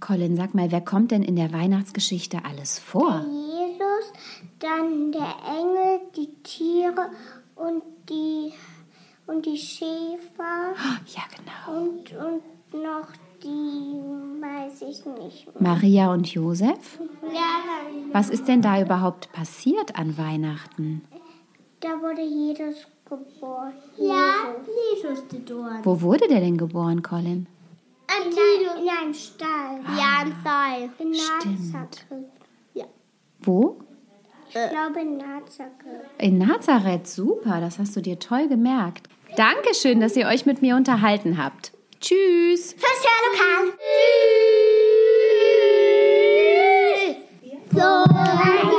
Colin, 0.00 0.36
sag 0.36 0.54
mal, 0.54 0.72
wer 0.72 0.80
kommt 0.80 1.12
denn 1.12 1.22
in 1.22 1.36
der 1.36 1.52
Weihnachtsgeschichte 1.52 2.38
alles 2.44 2.78
vor? 2.80 3.24
Jesus, 3.30 4.12
dann 4.58 5.12
der 5.12 5.36
Engel, 5.46 6.00
die 6.16 6.34
Tiere 6.42 7.10
und 7.54 7.82
die, 8.08 8.52
und 9.26 9.46
die 9.46 9.56
Schäfer 9.56 10.74
Ja, 11.06 11.22
genau. 11.36 11.78
und, 11.80 12.12
und 12.12 12.82
noch 12.82 13.06
die, 13.44 14.40
weiß 14.40 14.82
ich 14.82 15.04
nicht. 15.22 15.60
Maria 15.60 16.12
und 16.12 16.26
Josef? 16.32 16.98
Ja, 17.22 17.60
Was 18.12 18.30
ist 18.30 18.48
denn 18.48 18.62
da 18.62 18.80
überhaupt 18.80 19.30
passiert 19.32 19.96
an 19.96 20.16
Weihnachten? 20.18 21.02
da 21.80 21.90
wurde 22.00 22.22
Jesus 22.22 22.86
geboren. 23.04 23.74
Ja, 23.98 24.54
Jesus 24.94 25.22
geboren. 25.28 25.80
Wo 25.82 26.00
wurde 26.00 26.26
der 26.28 26.40
denn 26.40 26.56
geboren, 26.56 27.02
Colin? 27.02 27.46
In, 28.08 28.32
ein, 28.32 28.82
in 28.82 28.88
einem 28.88 29.14
Stall. 29.14 29.80
Ja, 29.96 30.22
im 30.22 30.34
Stall. 30.40 30.90
In. 30.98 31.10
Nazareth. 31.10 32.06
Ja. 32.72 32.84
Wo? 33.40 33.78
Ich 34.48 34.54
glaube 34.54 35.00
in 35.00 35.16
Nazareth. 35.18 35.72
In 36.18 36.38
Nazareth. 36.38 37.06
Super, 37.06 37.60
das 37.60 37.78
hast 37.78 37.94
du 37.96 38.00
dir 38.00 38.18
toll 38.18 38.48
gemerkt. 38.48 39.08
Dankeschön, 39.36 40.00
dass 40.00 40.16
ihr 40.16 40.26
euch 40.26 40.46
mit 40.46 40.62
mir 40.62 40.76
unterhalten 40.76 41.42
habt. 41.42 41.72
Tschüss. 42.04 42.74
Fürs 42.74 43.00
Hörlokal. 43.02 43.78
Tschüss. 47.00 47.16
So, 47.72 48.73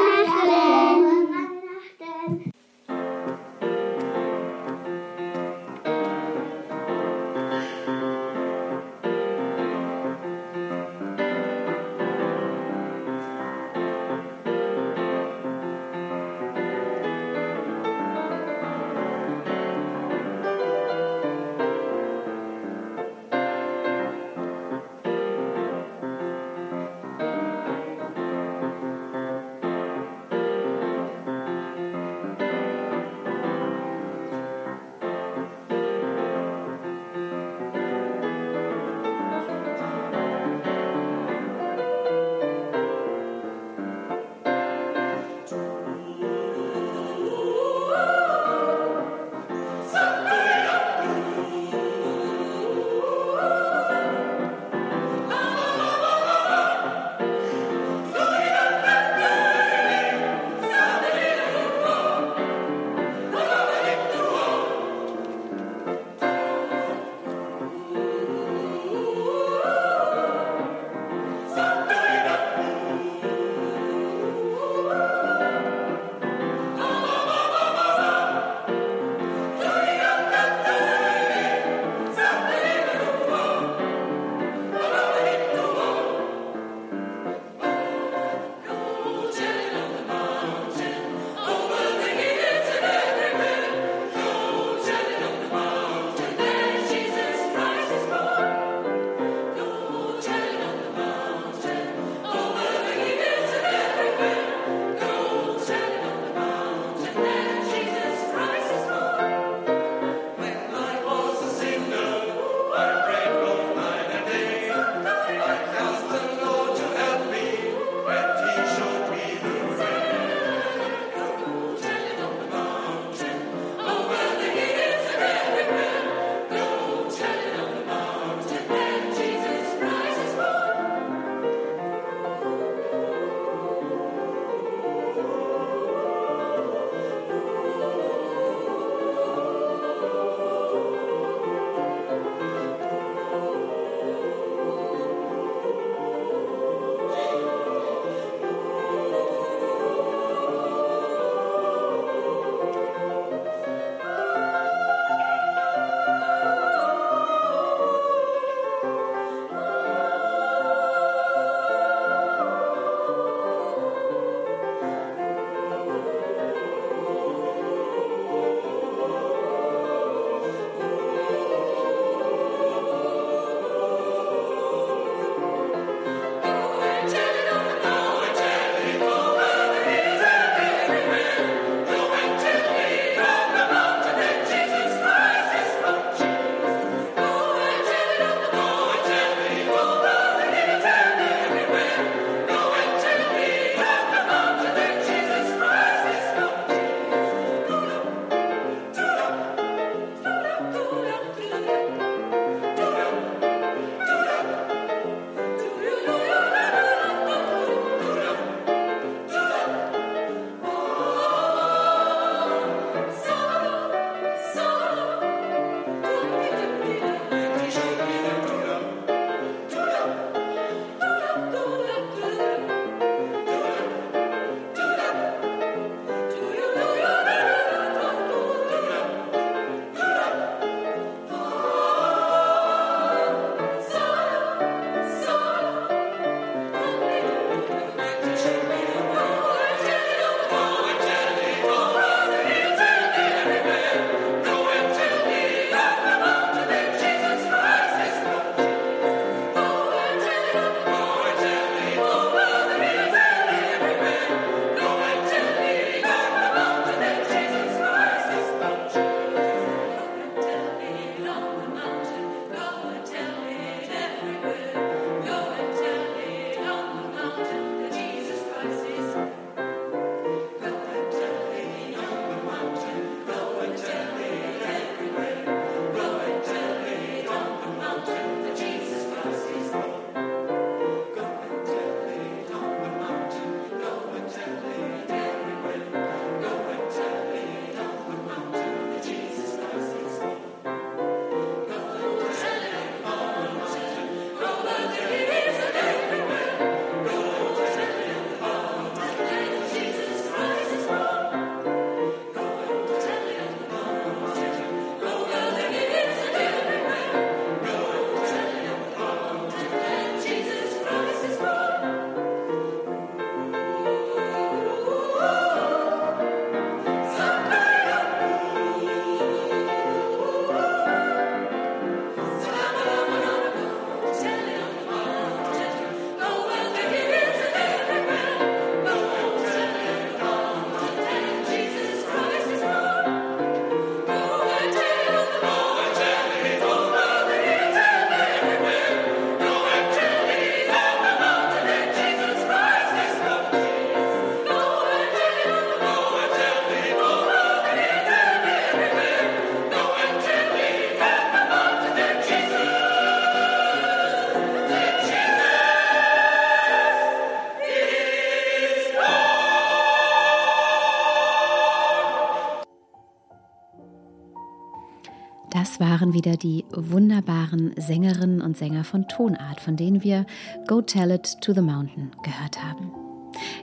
wieder 366.15 366.37
die 366.37 366.65
wunderbaren 366.71 367.75
Sängerinnen 367.77 368.41
und 368.41 368.57
Sänger 368.57 368.83
von 368.83 369.07
Tonart, 369.07 369.59
von 369.59 369.75
denen 369.75 370.03
wir 370.03 370.25
Go 370.67 370.81
Tell 370.81 371.11
It 371.11 371.37
to 371.41 371.53
the 371.53 371.61
Mountain 371.61 372.09
gehört 372.23 372.63
haben. 372.63 372.91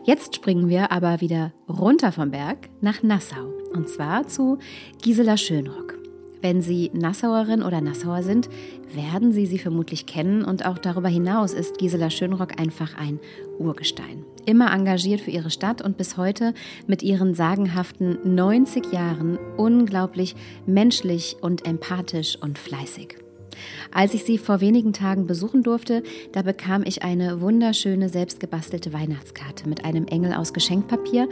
Jetzt 0.05 0.37
springen 0.37 0.69
wir 0.69 0.93
aber 0.93 1.21
wieder 1.21 1.53
runter 1.69 2.13
vom 2.13 2.31
Berg 2.31 2.69
nach 2.81 3.03
Nassau 3.03 3.51
und 3.73 3.89
zwar 3.89 4.29
zu 4.29 4.59
Gisela 5.03 5.37
Schönrock. 5.37 5.92
Wenn 6.43 6.61
Sie 6.61 6.91
Nassauerin 6.93 7.63
oder 7.63 7.81
Nassauer 7.81 8.25
sind, 8.25 8.51
werden 8.93 9.33
Sie 9.33 9.47
sie 9.47 9.59
vermutlich 9.59 10.07
kennen 10.07 10.45
und 10.45 10.67
auch 10.67 10.77
darüber 10.77 11.09
hinaus 11.09 11.55
ist 11.55 11.79
Gisela 11.79 12.11
Schönrock 12.11 12.61
einfach 12.61 12.97
ein 12.99 13.21
Urgestein. 13.61 14.25
Immer 14.45 14.73
engagiert 14.73 15.21
für 15.21 15.31
ihre 15.31 15.51
Stadt 15.51 15.83
und 15.83 15.97
bis 15.97 16.17
heute 16.17 16.53
mit 16.89 17.05
ihren 17.05 17.35
sagenhaften 17.35 18.19
90 18.25 18.93
Jahren 18.93 19.39
unglaublich 19.57 20.35
menschlich 20.67 21.37
und 21.41 21.65
empathisch 21.65 22.37
und 22.41 22.59
fleißig. 22.59 23.19
Als 23.93 24.15
ich 24.15 24.25
sie 24.25 24.39
vor 24.39 24.61
wenigen 24.61 24.93
Tagen 24.93 25.27
besuchen 25.27 25.63
durfte, 25.63 26.03
da 26.33 26.43
bekam 26.43 26.83
ich 26.85 27.03
eine 27.03 27.41
wunderschöne 27.41 28.09
selbstgebastelte 28.09 28.93
Weihnachtskarte 28.93 29.69
mit 29.69 29.85
einem 29.85 30.07
Engel 30.07 30.33
aus 30.35 30.53
Geschenkpapier 30.53 31.29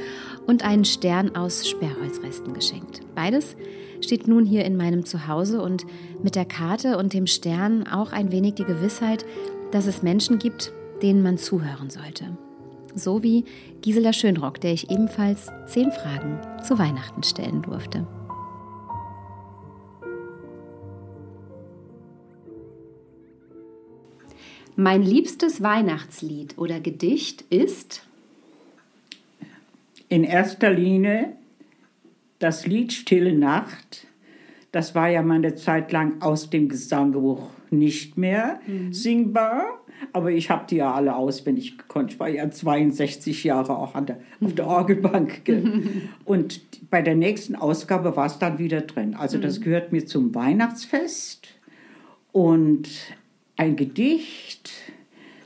und 0.46 0.64
einen 0.64 0.84
Stern 0.84 1.36
aus 1.36 1.68
Sperrholzresten 1.68 2.54
geschenkt. 2.54 3.00
Beides 3.14 3.56
steht 4.00 4.28
nun 4.28 4.46
hier 4.46 4.64
in 4.64 4.76
meinem 4.76 5.04
Zuhause 5.04 5.60
und 5.62 5.84
mit 6.22 6.34
der 6.34 6.44
Karte 6.44 6.98
und 6.98 7.12
dem 7.12 7.26
Stern 7.26 7.86
auch 7.86 8.12
ein 8.12 8.32
wenig 8.32 8.54
die 8.54 8.64
Gewissheit, 8.64 9.24
dass 9.72 9.86
es 9.86 10.02
Menschen 10.02 10.38
gibt, 10.38 10.72
denen 11.02 11.22
man 11.22 11.38
zuhören 11.38 11.90
sollte. 11.90 12.36
So 12.94 13.22
wie 13.22 13.44
Gisela 13.82 14.12
Schönrock, 14.12 14.60
der 14.60 14.72
ich 14.72 14.90
ebenfalls 14.90 15.48
zehn 15.66 15.92
Fragen 15.92 16.40
zu 16.62 16.78
Weihnachten 16.78 17.22
stellen 17.22 17.62
durfte. 17.62 18.06
Mein 24.82 25.02
liebstes 25.02 25.62
Weihnachtslied 25.62 26.56
oder 26.56 26.80
Gedicht 26.80 27.42
ist 27.50 28.02
in 30.08 30.24
erster 30.24 30.70
Linie 30.70 31.34
das 32.38 32.66
Lied 32.66 32.94
Stille 32.94 33.34
Nacht. 33.34 34.06
Das 34.72 34.94
war 34.94 35.10
ja 35.10 35.20
mal 35.20 35.34
eine 35.34 35.54
Zeit 35.54 35.92
lang 35.92 36.22
aus 36.22 36.48
dem 36.48 36.70
Gesangbuch 36.70 37.50
nicht 37.68 38.16
mehr 38.16 38.58
mhm. 38.66 38.90
singbar. 38.90 39.82
Aber 40.14 40.30
ich 40.30 40.48
habe 40.48 40.64
die 40.70 40.76
ja 40.76 40.94
alle 40.94 41.14
auswendig 41.14 41.76
gekonnt. 41.76 42.12
Ich 42.12 42.18
war 42.18 42.30
ja 42.30 42.50
62 42.50 43.44
Jahre 43.44 43.76
auch 43.76 43.94
an 43.94 44.06
der, 44.06 44.20
auf 44.40 44.54
der 44.54 44.66
Orgelbank. 44.66 45.42
Und 46.24 46.62
bei 46.88 47.02
der 47.02 47.16
nächsten 47.16 47.54
Ausgabe 47.54 48.16
war 48.16 48.24
es 48.24 48.38
dann 48.38 48.58
wieder 48.58 48.80
drin. 48.80 49.14
Also 49.14 49.36
das 49.36 49.58
mhm. 49.58 49.64
gehört 49.64 49.92
mir 49.92 50.06
zum 50.06 50.34
Weihnachtsfest. 50.34 51.48
Und 52.32 52.88
ein 53.60 53.76
Gedicht, 53.76 54.70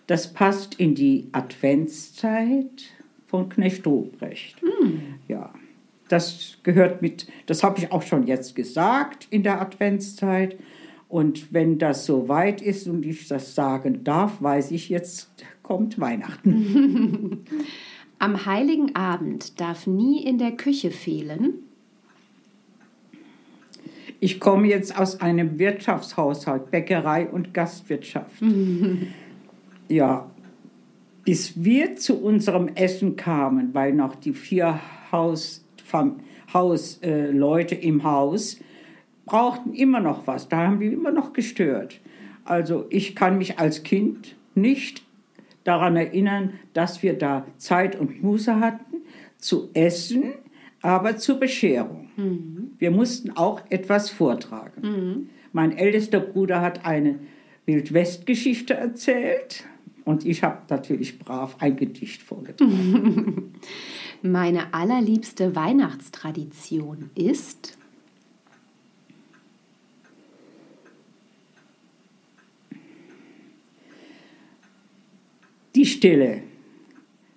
das 0.07 0.33
passt 0.33 0.77
in 0.77 0.95
die 0.95 1.31
Adventszeit 1.33 2.85
von 3.27 3.49
Knecht 3.49 3.85
Ruprecht. 3.89 4.63
Mhm. 4.63 5.17
Ja, 5.27 5.53
das 6.09 6.59
gehört 6.63 7.03
mit, 7.03 7.27
das 7.47 7.65
habe 7.65 7.81
ich 7.81 7.91
auch 7.91 8.03
schon 8.03 8.29
jetzt 8.29 8.55
gesagt 8.55 9.27
in 9.31 9.43
der 9.43 9.61
Adventszeit. 9.61 10.57
Und 11.09 11.53
wenn 11.53 11.79
das 11.79 12.07
so 12.07 12.29
weit 12.29 12.63
ist 12.63 12.87
und 12.87 13.05
ich 13.05 13.27
das 13.27 13.57
sagen 13.57 14.05
darf, 14.05 14.41
weiß 14.41 14.71
ich, 14.71 14.91
jetzt 14.91 15.31
kommt 15.65 15.99
Weihnachten. 15.99 17.45
Am 18.21 18.47
heiligen 18.47 18.95
Abend 18.95 19.61
darf 19.61 19.89
nie 19.89 20.25
in 20.25 20.39
der 20.39 20.53
Küche 20.53 20.93
fehlen 20.93 21.64
ich 24.25 24.41
komme 24.41 24.69
jetzt 24.69 24.99
aus 24.99 25.21
einem 25.21 25.59
Wirtschaftshaushalt, 25.59 26.71
Bäckerei 26.71 27.27
und 27.29 27.53
Gastwirtschaft. 27.53 28.43
ja, 29.89 30.31
bis 31.27 31.63
wir 31.63 31.97
zu 31.97 32.23
unserem 32.23 32.69
Essen 32.69 33.17
kamen, 33.17 33.75
weil 33.75 33.93
noch 33.93 34.15
die 34.15 34.33
vier 34.33 34.81
Hausleute 35.13 36.15
Haus, 36.55 37.01
äh, 37.03 37.31
im 37.83 38.05
Haus 38.05 38.61
brauchten 39.27 39.75
immer 39.75 40.01
noch 40.01 40.27
was. 40.27 40.49
Da 40.49 40.69
haben 40.69 40.81
wir 40.81 40.91
immer 40.91 41.11
noch 41.11 41.35
gestört. 41.35 42.01
Also 42.47 42.87
ich 42.89 43.15
kann 43.15 43.37
mich 43.37 43.59
als 43.59 43.83
Kind 43.83 44.37
nicht 44.55 45.03
daran 45.65 45.97
erinnern, 45.97 46.55
dass 46.73 47.03
wir 47.03 47.19
da 47.19 47.45
Zeit 47.59 47.95
und 47.95 48.23
Muße 48.23 48.59
hatten 48.59 49.03
zu 49.37 49.69
essen, 49.75 50.33
aber 50.81 51.19
zur 51.19 51.39
Bescherung. 51.39 52.04
Mhm. 52.17 52.73
Wir 52.79 52.91
mussten 52.91 53.31
auch 53.31 53.63
etwas 53.71 54.11
vortragen. 54.11 54.83
Mhm. 54.83 55.31
Mein 55.53 55.77
ältester 55.77 56.21
Bruder 56.21 56.61
hat 56.61 56.85
eine 56.85 57.19
Wildwest-Geschichte 57.67 58.75
erzählt 58.75 59.65
und 60.05 60.27
ich 60.27 60.43
habe 60.43 60.63
natürlich 60.69 61.19
brav 61.19 61.57
ein 61.61 61.77
Gedicht 61.77 62.23
vorgetragen. 62.23 63.55
Meine 64.23 64.73
allerliebste 64.75 65.55
Weihnachtstradition 65.57 67.11
ist. 67.15 67.79
Die 75.75 75.87
Stille. 75.87 76.43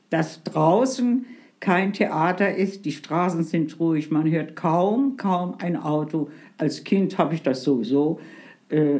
Das 0.09 0.43
draußen 0.43 1.25
kein 1.59 1.93
Theater 1.93 2.55
ist, 2.55 2.85
die 2.85 2.91
Straßen 2.91 3.43
sind 3.43 3.79
ruhig, 3.79 4.11
man 4.11 4.29
hört 4.29 4.55
kaum, 4.55 5.17
kaum 5.17 5.55
ein 5.59 5.75
Auto. 5.75 6.29
Als 6.57 6.83
Kind 6.83 7.17
habe 7.17 7.35
ich 7.35 7.41
das 7.41 7.63
sowieso 7.63 8.19
äh, 8.69 8.99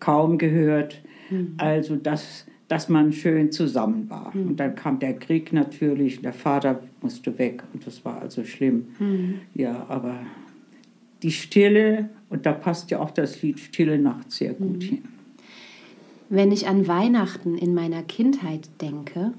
kaum 0.00 0.38
gehört. 0.38 1.02
Mhm. 1.30 1.54
Also, 1.58 1.96
dass, 1.96 2.46
dass 2.68 2.88
man 2.88 3.12
schön 3.12 3.52
zusammen 3.52 4.08
war. 4.08 4.34
Mhm. 4.34 4.48
Und 4.48 4.60
dann 4.60 4.74
kam 4.74 4.98
der 4.98 5.14
Krieg 5.14 5.52
natürlich, 5.52 6.20
der 6.22 6.32
Vater 6.32 6.82
musste 7.00 7.38
weg 7.38 7.62
und 7.72 7.86
das 7.86 8.04
war 8.04 8.20
also 8.20 8.44
schlimm. 8.44 8.86
Mhm. 8.98 9.40
Ja, 9.54 9.86
aber 9.88 10.20
die 11.22 11.30
Stille, 11.30 12.08
und 12.30 12.46
da 12.46 12.52
passt 12.52 12.90
ja 12.90 12.98
auch 13.00 13.10
das 13.10 13.42
Lied 13.42 13.60
Stille 13.60 13.98
Nacht 13.98 14.32
sehr 14.32 14.54
gut 14.54 14.78
mhm. 14.78 14.80
hin. 14.80 15.02
Wenn 16.30 16.50
ich 16.50 16.66
an 16.66 16.88
Weihnachten 16.88 17.58
in 17.58 17.74
meiner 17.74 18.02
Kindheit 18.02 18.70
denke, 18.80 19.34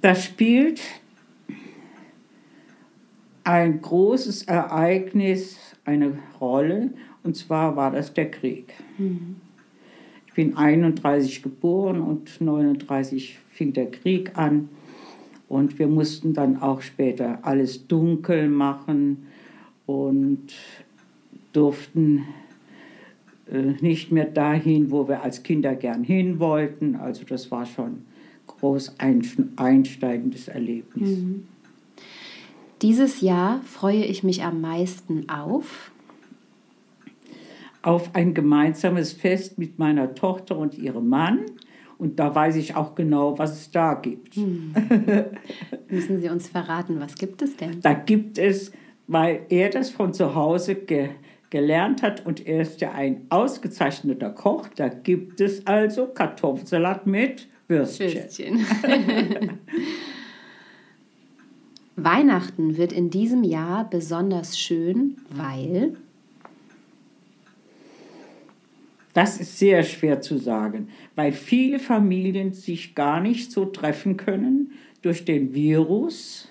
Da 0.00 0.14
spielt 0.14 0.80
ein 3.44 3.82
großes 3.82 4.44
Ereignis 4.44 5.58
eine 5.84 6.18
Rolle, 6.40 6.90
und 7.22 7.36
zwar 7.36 7.76
war 7.76 7.90
das 7.90 8.14
der 8.14 8.30
Krieg. 8.30 8.72
Mhm. 8.96 9.36
Ich 10.26 10.34
bin 10.34 10.56
31 10.56 11.42
geboren 11.42 12.00
und 12.00 12.40
39 12.40 13.38
fing 13.50 13.72
der 13.72 13.90
Krieg 13.90 14.38
an. 14.38 14.68
Und 15.48 15.78
wir 15.78 15.88
mussten 15.88 16.32
dann 16.32 16.62
auch 16.62 16.80
später 16.80 17.40
alles 17.42 17.88
dunkel 17.88 18.48
machen 18.48 19.26
und 19.86 20.54
durften 21.52 22.26
äh, 23.50 23.72
nicht 23.80 24.12
mehr 24.12 24.26
dahin, 24.26 24.92
wo 24.92 25.08
wir 25.08 25.22
als 25.22 25.42
Kinder 25.42 25.74
gern 25.74 26.04
hin 26.04 26.38
wollten. 26.38 26.94
Also 26.94 27.24
das 27.24 27.50
war 27.50 27.66
schon 27.66 28.04
groß 28.60 28.96
einsteigendes 28.98 30.48
Erlebnis. 30.48 31.18
Mhm. 31.18 31.46
Dieses 32.82 33.20
Jahr 33.20 33.60
freue 33.62 34.04
ich 34.04 34.22
mich 34.22 34.42
am 34.42 34.60
meisten 34.60 35.28
auf. 35.28 35.90
Auf 37.82 38.14
ein 38.14 38.34
gemeinsames 38.34 39.12
Fest 39.12 39.58
mit 39.58 39.78
meiner 39.78 40.14
Tochter 40.14 40.56
und 40.56 40.76
ihrem 40.76 41.08
Mann. 41.08 41.40
Und 41.98 42.18
da 42.18 42.34
weiß 42.34 42.56
ich 42.56 42.76
auch 42.76 42.94
genau, 42.94 43.38
was 43.38 43.52
es 43.52 43.70
da 43.70 43.94
gibt. 43.94 44.36
Mhm. 44.36 44.74
Müssen 45.90 46.18
Sie 46.18 46.28
uns 46.30 46.48
verraten, 46.48 47.00
was 47.00 47.14
gibt 47.16 47.42
es 47.42 47.56
denn? 47.56 47.80
Da 47.82 47.92
gibt 47.92 48.38
es, 48.38 48.72
weil 49.06 49.42
er 49.50 49.68
das 49.68 49.90
von 49.90 50.14
zu 50.14 50.34
Hause 50.34 50.74
ge 50.74 51.10
gelernt 51.50 52.02
hat 52.02 52.24
und 52.24 52.46
er 52.46 52.62
ist 52.62 52.80
ja 52.80 52.92
ein 52.92 53.26
ausgezeichneter 53.28 54.30
Koch, 54.30 54.68
da 54.76 54.88
gibt 54.88 55.40
es 55.40 55.66
also 55.66 56.06
Kartoffelsalat 56.06 57.08
mit 57.08 57.48
Würstchen. 57.70 58.66
Weihnachten 61.96 62.76
wird 62.76 62.92
in 62.92 63.10
diesem 63.10 63.44
Jahr 63.44 63.88
besonders 63.88 64.58
schön, 64.58 65.16
weil. 65.30 65.96
Das 69.12 69.40
ist 69.40 69.58
sehr 69.58 69.82
schwer 69.82 70.20
zu 70.20 70.38
sagen, 70.38 70.88
weil 71.16 71.32
viele 71.32 71.80
Familien 71.80 72.52
sich 72.52 72.94
gar 72.94 73.20
nicht 73.20 73.50
so 73.50 73.64
treffen 73.64 74.16
können 74.16 74.72
durch 75.02 75.24
den 75.24 75.52
Virus. 75.52 76.48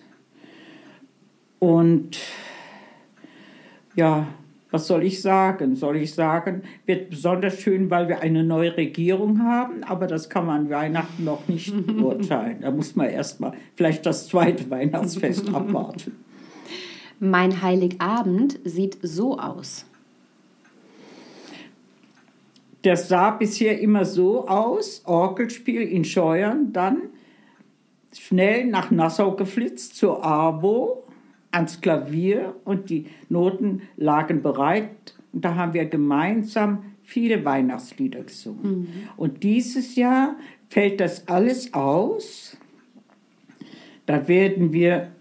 Und 1.59 2.17
ja, 3.95 4.27
was 4.71 4.85
soll 4.85 5.03
ich 5.03 5.21
sagen? 5.21 5.75
Soll 5.75 5.97
ich 5.97 6.13
sagen, 6.13 6.63
wird 6.85 7.09
besonders 7.09 7.59
schön, 7.59 7.89
weil 7.89 8.07
wir 8.07 8.21
eine 8.21 8.43
neue 8.43 8.77
Regierung 8.77 9.43
haben, 9.43 9.83
aber 9.83 10.05
das 10.05 10.29
kann 10.29 10.45
man 10.45 10.69
Weihnachten 10.69 11.23
noch 11.23 11.47
nicht 11.47 11.73
beurteilen. 11.87 12.59
Da 12.61 12.71
muss 12.71 12.95
man 12.95 13.09
erst 13.09 13.39
mal 13.39 13.53
vielleicht 13.75 14.05
das 14.05 14.27
zweite 14.27 14.69
Weihnachtsfest 14.69 15.49
abwarten. 15.53 16.23
Mein 17.19 17.61
Heiligabend 17.61 18.59
sieht 18.63 18.97
so 19.01 19.37
aus. 19.39 19.85
Das 22.83 23.09
sah 23.09 23.31
bisher 23.31 23.79
immer 23.79 24.05
so 24.05 24.47
aus, 24.47 25.01
Orgelspiel 25.05 25.81
in 25.81 26.05
Scheuern, 26.05 26.71
dann 26.71 27.09
schnell 28.17 28.65
nach 28.67 28.89
Nassau 28.89 29.35
geflitzt 29.35 29.97
zur 29.97 30.23
ABO, 30.23 31.03
ans 31.51 31.81
Klavier 31.81 32.55
und 32.65 32.89
die 32.89 33.07
Noten 33.29 33.81
lagen 33.97 34.41
bereit. 34.41 35.15
Und 35.33 35.45
da 35.45 35.55
haben 35.55 35.73
wir 35.73 35.85
gemeinsam 35.85 36.83
viele 37.03 37.43
Weihnachtslieder 37.43 38.23
gesungen. 38.23 38.79
Mhm. 38.81 38.87
Und 39.17 39.43
dieses 39.43 39.95
Jahr 39.95 40.35
fällt 40.69 40.99
das 40.99 41.27
alles 41.27 41.73
aus. 41.73 42.57
Da 44.05 44.27
werden 44.27 44.73
wir 44.73 45.11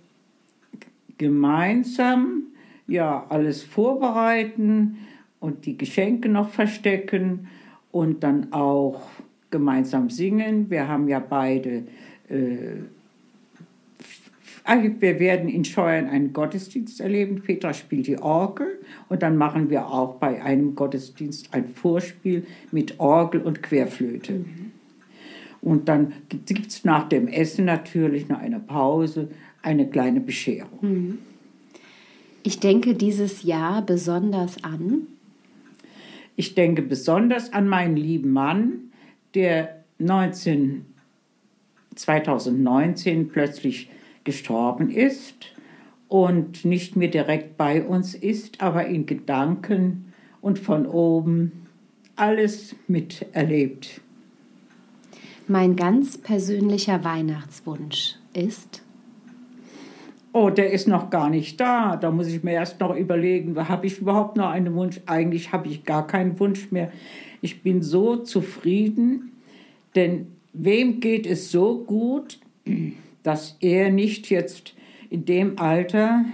gemeinsam 1.18 2.45
ja 2.87 3.26
alles 3.29 3.62
vorbereiten 3.62 4.99
und 5.41 5.66
die 5.66 5.76
Geschenke 5.76 6.29
noch 6.29 6.49
verstecken 6.49 7.49
und 7.91 8.22
dann 8.22 8.53
auch 8.53 9.09
gemeinsam 9.51 10.11
singen. 10.11 10.70
Wir 10.70 10.89
haben 10.89 11.09
ja 11.09 11.20
beide 11.20 11.85
äh, 12.29 12.83
wir 15.01 15.19
werden 15.19 15.49
in 15.49 15.64
Scheuern 15.64 16.07
einen 16.07 16.33
Gottesdienst 16.33 17.01
erleben. 17.01 17.41
Petra 17.41 17.73
spielt 17.73 18.07
die 18.07 18.19
Orgel 18.19 18.79
und 19.09 19.23
dann 19.23 19.37
machen 19.37 19.71
wir 19.71 19.87
auch 19.87 20.16
bei 20.16 20.43
einem 20.43 20.75
Gottesdienst 20.75 21.55
ein 21.55 21.69
Vorspiel 21.69 22.47
mit 22.71 23.01
Orgel 23.01 23.41
und 23.41 23.62
Querflöte. 23.62 24.33
Mhm. 24.33 24.73
Und 25.61 25.89
dann 25.89 26.12
gibt 26.29 26.69
es 26.69 26.85
nach 26.85 27.09
dem 27.09 27.29
Essen 27.29 27.64
natürlich 27.64 28.29
nach 28.29 28.41
einer 28.41 28.61
Pause 28.61 29.29
eine 29.62 29.89
kleine 29.89 30.21
Bescherung. 30.21 30.79
Mhm. 30.83 31.19
Ich 32.43 32.61
denke 32.61 32.95
dieses 32.95 33.43
Jahr 33.43 33.83
besonders 33.83 34.62
an. 34.62 35.07
Ich 36.37 36.55
denke 36.55 36.83
besonders 36.83 37.53
an 37.53 37.69
meinen 37.69 37.97
lieben 37.97 38.31
Mann, 38.31 38.93
der 39.35 39.83
19, 39.99 40.85
2019 41.97 43.29
plötzlich 43.29 43.91
gestorben 44.29 44.91
ist 44.91 45.47
und 46.07 46.66
nicht 46.66 46.97
mehr 46.97 47.09
direkt 47.09 47.57
bei 47.57 47.83
uns 47.83 48.14
ist, 48.14 48.61
aber 48.61 48.85
in 48.85 49.07
Gedanken 49.07 50.12
und 50.43 50.59
von 50.59 50.85
oben 50.85 51.66
alles 52.14 52.76
miterlebt. 52.89 54.03
Mein 55.47 55.76
ganz 55.76 56.18
persönlicher 56.18 57.05
Weihnachtswunsch 57.05 58.16
ist? 58.35 58.83
Oh, 60.35 60.51
der 60.51 60.72
ist 60.72 60.89
noch 60.89 61.09
gar 61.09 61.31
nicht 61.31 61.59
da. 61.59 61.97
Da 61.97 62.11
muss 62.11 62.26
ich 62.26 62.45
mir 62.45 62.53
erst 62.53 62.81
noch 62.81 62.95
überlegen, 62.95 63.57
habe 63.66 63.87
ich 63.87 63.99
überhaupt 63.99 64.37
noch 64.37 64.51
einen 64.51 64.74
Wunsch? 64.74 65.01
Eigentlich 65.07 65.53
habe 65.53 65.68
ich 65.68 65.85
gar 65.85 66.07
keinen 66.07 66.39
Wunsch 66.39 66.70
mehr. 66.70 66.93
Ich 67.41 67.62
bin 67.62 67.81
so 67.81 68.16
zufrieden, 68.16 69.33
denn 69.95 70.26
wem 70.53 71.01
geht 71.01 71.24
es 71.24 71.51
so 71.51 71.79
gut, 71.79 72.41
dass 73.23 73.57
er 73.61 73.91
nicht 73.91 74.31
jetzt 74.31 74.75
in 75.11 75.25
dem 75.25 75.59
Alter 75.59 76.25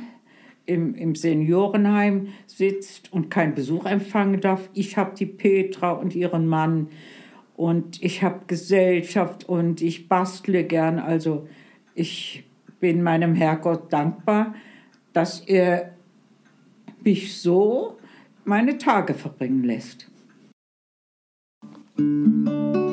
im, 0.66 0.94
im 0.94 1.14
Seniorenheim 1.14 2.28
sitzt 2.46 3.12
und 3.12 3.30
keinen 3.30 3.54
Besuch 3.54 3.84
empfangen 3.84 4.40
darf. 4.40 4.68
Ich 4.72 4.96
habe 4.96 5.14
die 5.14 5.26
Petra 5.26 5.92
und 5.92 6.14
ihren 6.14 6.46
Mann 6.46 6.88
und 7.56 8.02
ich 8.02 8.22
habe 8.22 8.40
Gesellschaft 8.46 9.48
und 9.48 9.80
ich 9.80 10.08
bastle 10.08 10.64
gern. 10.64 10.98
Also 10.98 11.46
ich 11.94 12.44
bin 12.80 13.02
meinem 13.02 13.34
Herrgott 13.34 13.92
dankbar, 13.92 14.54
dass 15.12 15.40
er 15.40 15.94
mich 17.02 17.40
so 17.40 17.98
meine 18.44 18.78
Tage 18.78 19.14
verbringen 19.14 19.64
lässt. 19.64 20.10
Sie 21.96 22.83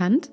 sie 0.00 0.04
erkannt? 0.04 0.30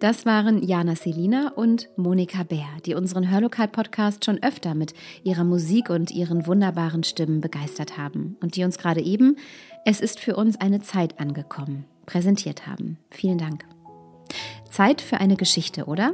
Das 0.00 0.26
waren 0.26 0.62
Jana 0.62 0.96
Selina 0.96 1.52
und 1.54 1.88
Monika 1.96 2.42
Bär, 2.42 2.68
die 2.84 2.94
unseren 2.94 3.30
Hörlokal-Podcast 3.30 4.24
schon 4.24 4.42
öfter 4.42 4.74
mit 4.74 4.92
ihrer 5.24 5.44
Musik 5.44 5.88
und 5.88 6.10
ihren 6.10 6.46
wunderbaren 6.46 7.02
Stimmen 7.04 7.40
begeistert 7.40 7.96
haben 7.96 8.36
und 8.42 8.54
die 8.56 8.64
uns 8.64 8.76
gerade 8.76 9.00
eben 9.00 9.36
Es 9.86 10.00
ist 10.00 10.20
für 10.20 10.36
uns 10.36 10.60
eine 10.60 10.82
Zeit 10.82 11.18
angekommen 11.18 11.86
präsentiert 12.04 12.66
haben. 12.66 12.98
Vielen 13.10 13.38
Dank. 13.38 13.64
Zeit 14.70 15.00
für 15.00 15.18
eine 15.18 15.36
Geschichte, 15.36 15.86
oder? 15.86 16.12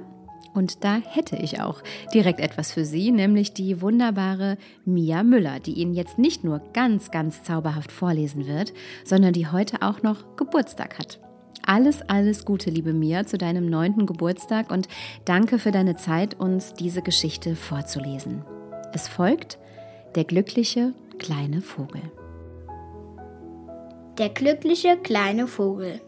Und 0.55 0.85
da 0.85 0.97
hätte 0.97 1.37
ich 1.37 1.61
auch 1.61 1.83
direkt 2.15 2.41
etwas 2.41 2.73
für 2.73 2.85
Sie, 2.85 3.11
nämlich 3.11 3.53
die 3.53 3.83
wunderbare 3.83 4.57
Mia 4.85 5.23
Müller, 5.23 5.61
die 5.61 5.73
Ihnen 5.73 5.95
jetzt 5.95 6.19
nicht 6.19 6.45
nur 6.45 6.61
ganz, 6.73 7.11
ganz 7.11 7.43
zauberhaft 7.43 7.93
vorlesen 7.93 8.47
wird, 8.47 8.73
sondern 9.05 9.33
die 9.33 9.49
heute 9.49 9.83
auch 9.83 10.03
noch 10.03 10.37
Geburtstag 10.37 10.99
hat. 10.99 11.19
Alles, 11.65 12.03
alles 12.03 12.45
Gute, 12.45 12.71
liebe 12.71 12.93
Mia, 12.93 13.25
zu 13.25 13.39
deinem 13.39 13.67
neunten 13.67 14.07
Geburtstag 14.07 14.71
und 14.71 14.89
danke 15.25 15.59
für 15.59 15.71
deine 15.71 15.97
Zeit, 15.97 16.39
uns 16.41 16.75
diese 16.75 17.03
Geschichte 17.03 17.55
vorzulesen. 17.55 18.45
Es 18.93 19.09
folgt 19.09 19.59
Der 20.15 20.25
glückliche 20.25 20.93
kleine 21.19 21.61
Vogel. 21.61 22.03
Der 24.19 24.29
glückliche 24.29 24.97
kleine 24.99 25.47
Vogel. 25.47 26.01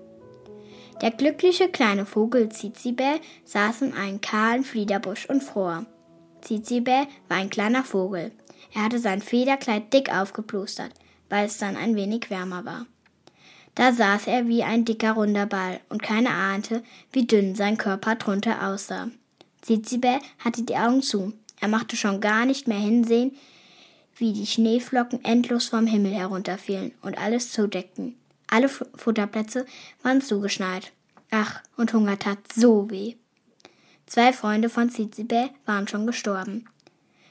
Der 1.01 1.11
glückliche 1.11 1.69
kleine 1.69 2.05
Vogel 2.05 2.51
Zizibel 2.51 3.21
saß 3.45 3.83
in 3.83 3.95
einem 3.95 4.21
kahlen 4.21 4.65
Fliederbusch 4.65 5.29
und 5.29 5.43
fror. 5.43 5.87
Zizibä 6.43 7.07
war 7.29 7.39
ein 7.39 7.51
kleiner 7.51 7.85
Vogel. 7.85 8.33
Er 8.75 8.85
hatte 8.85 8.99
sein 8.99 9.23
Federkleid 9.23 9.93
dick 9.93 10.15
aufgeplustert, 10.15 10.91
weil 11.31 11.47
es 11.47 11.59
dann 11.59 11.77
ein 11.77 11.97
wenig 11.97 12.29
wärmer 12.29 12.65
war. 12.65 12.87
Da 13.75 13.93
saß 13.93 14.29
er 14.29 14.47
wie 14.47 14.63
ein 14.63 14.85
dicker 14.85 15.13
runder 15.13 15.47
Ball 15.47 15.81
und 15.89 16.03
keiner 16.03 16.31
ahnte, 16.31 16.83
wie 17.13 17.27
dünn 17.27 17.55
sein 17.55 17.77
Körper 17.77 18.15
drunter 18.15 18.69
aussah. 18.69 19.11
Zizibä 19.63 20.21
hatte 20.39 20.63
die 20.63 20.77
Augen 20.77 21.03
zu. 21.03 21.33
Er 21.61 21.69
machte 21.69 21.97
schon 21.97 22.21
gar 22.21 22.45
nicht 22.45 22.69
mehr 22.69 22.79
hinsehen, 22.79 23.33
wie 24.17 24.33
die 24.33 24.47
Schneeflocken 24.47 25.25
endlos 25.25 25.69
vom 25.69 25.87
Himmel 25.87 26.13
herunterfielen 26.13 26.93
und 27.03 27.19
alles 27.19 27.51
zudeckten. 27.51 28.17
Alle 28.47 28.69
Futterplätze 28.69 29.67
waren 30.03 30.21
zugeschneit. 30.21 30.93
Ach, 31.31 31.61
und 31.77 31.93
Hunger 31.93 32.19
tat 32.19 32.39
so 32.55 32.91
weh. 32.91 33.15
Zwei 34.07 34.33
Freunde 34.33 34.69
von 34.69 34.91
Zizibä 34.91 35.51
waren 35.65 35.89
schon 35.89 36.07
gestorben. 36.07 36.67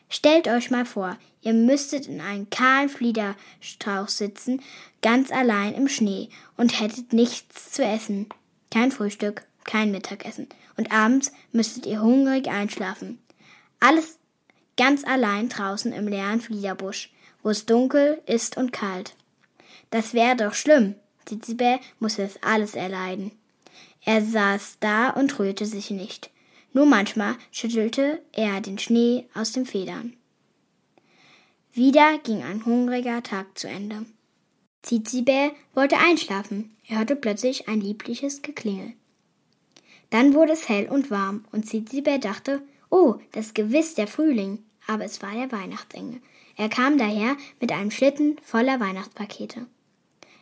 Stellt 0.10 0.48
euch 0.48 0.70
mal 0.70 0.86
vor, 0.86 1.18
ihr 1.42 1.54
müsstet 1.54 2.08
in 2.08 2.22
einem 2.22 2.50
kahlen 2.50 2.90
Fliederstrauch 2.90 4.08
sitzen, 4.08 4.62
ganz 5.02 5.32
allein 5.32 5.74
im 5.74 5.88
Schnee 5.88 6.30
und 6.58 6.80
hättet 6.80 7.14
nichts 7.14 7.72
zu 7.72 7.84
essen. 7.84 8.28
Kein 8.72 8.92
Frühstück, 8.92 9.46
kein 9.64 9.92
Mittagessen. 9.92 10.48
Und 10.78 10.92
abends 10.92 11.32
müsstet 11.52 11.86
ihr 11.86 12.02
hungrig 12.02 12.48
einschlafen. 12.48 13.20
Alles 13.80 14.18
ganz 14.78 15.04
allein 15.04 15.50
draußen 15.50 15.94
im 15.94 16.08
leeren 16.08 16.42
Fliederbusch, 16.42 17.12
wo 17.44 17.50
es 17.50 17.66
dunkel 17.66 18.22
ist 18.26 18.58
und 18.58 18.72
kalt. 18.72 19.16
Das 19.90 20.14
wäre 20.14 20.36
doch 20.36 20.54
schlimm. 20.54 20.96
Zizibä 21.26 21.80
musste 22.00 22.24
das 22.24 22.42
alles 22.42 22.76
erleiden. 22.76 23.32
Er 24.06 24.22
saß 24.22 24.78
da 24.80 25.10
und 25.12 25.38
rührte 25.40 25.66
sich 25.66 25.92
nicht. 25.92 26.30
Nur 26.74 26.88
manchmal 26.88 27.36
schüttelte 27.52 28.22
er 28.32 28.60
den 28.60 28.80
Schnee 28.80 29.26
aus 29.36 29.52
den 29.52 29.66
Federn. 29.68 30.14
Wieder 31.72 32.18
ging 32.24 32.44
ein 32.44 32.66
hungriger 32.66 33.22
Tag 33.22 33.58
zu 33.58 33.68
Ende. 33.68 34.06
Zizibä 34.82 35.52
wollte 35.76 35.98
einschlafen. 35.98 36.76
Er 36.88 36.98
hörte 36.98 37.16
plötzlich 37.16 37.68
ein 37.68 37.80
liebliches 37.80 38.42
Geklingel. 38.42 38.94
Dann 40.10 40.34
wurde 40.34 40.54
es 40.54 40.68
hell 40.68 40.88
und 40.90 41.10
warm 41.10 41.46
und 41.52 41.68
Zizibä 41.68 42.18
dachte, 42.18 42.62
oh, 42.90 43.16
das 43.32 43.48
ist 43.48 43.56
gewiss 43.56 43.96
der 43.96 44.08
Frühling. 44.08 44.60
Aber 44.88 45.06
es 45.06 45.22
war 45.22 45.34
der 45.34 45.52
Weihnachtsengel. 45.52 46.22
Er 46.58 46.70
kam 46.70 46.98
daher 46.98 47.38
mit 47.62 47.72
einem 47.72 47.90
Schlitten 47.90 48.38
voller 48.44 48.80
Weihnachtspakete. 48.80 49.66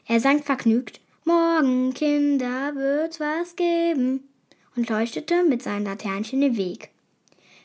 Er 0.07 0.19
sang 0.19 0.41
vergnügt, 0.41 0.99
Morgen, 1.23 1.93
Kinder, 1.93 2.73
wird's 2.73 3.19
was 3.19 3.55
geben 3.55 4.30
und 4.75 4.89
leuchtete 4.89 5.43
mit 5.43 5.63
seinen 5.63 5.85
Laternchen 5.85 6.41
den 6.41 6.57
Weg. 6.57 6.89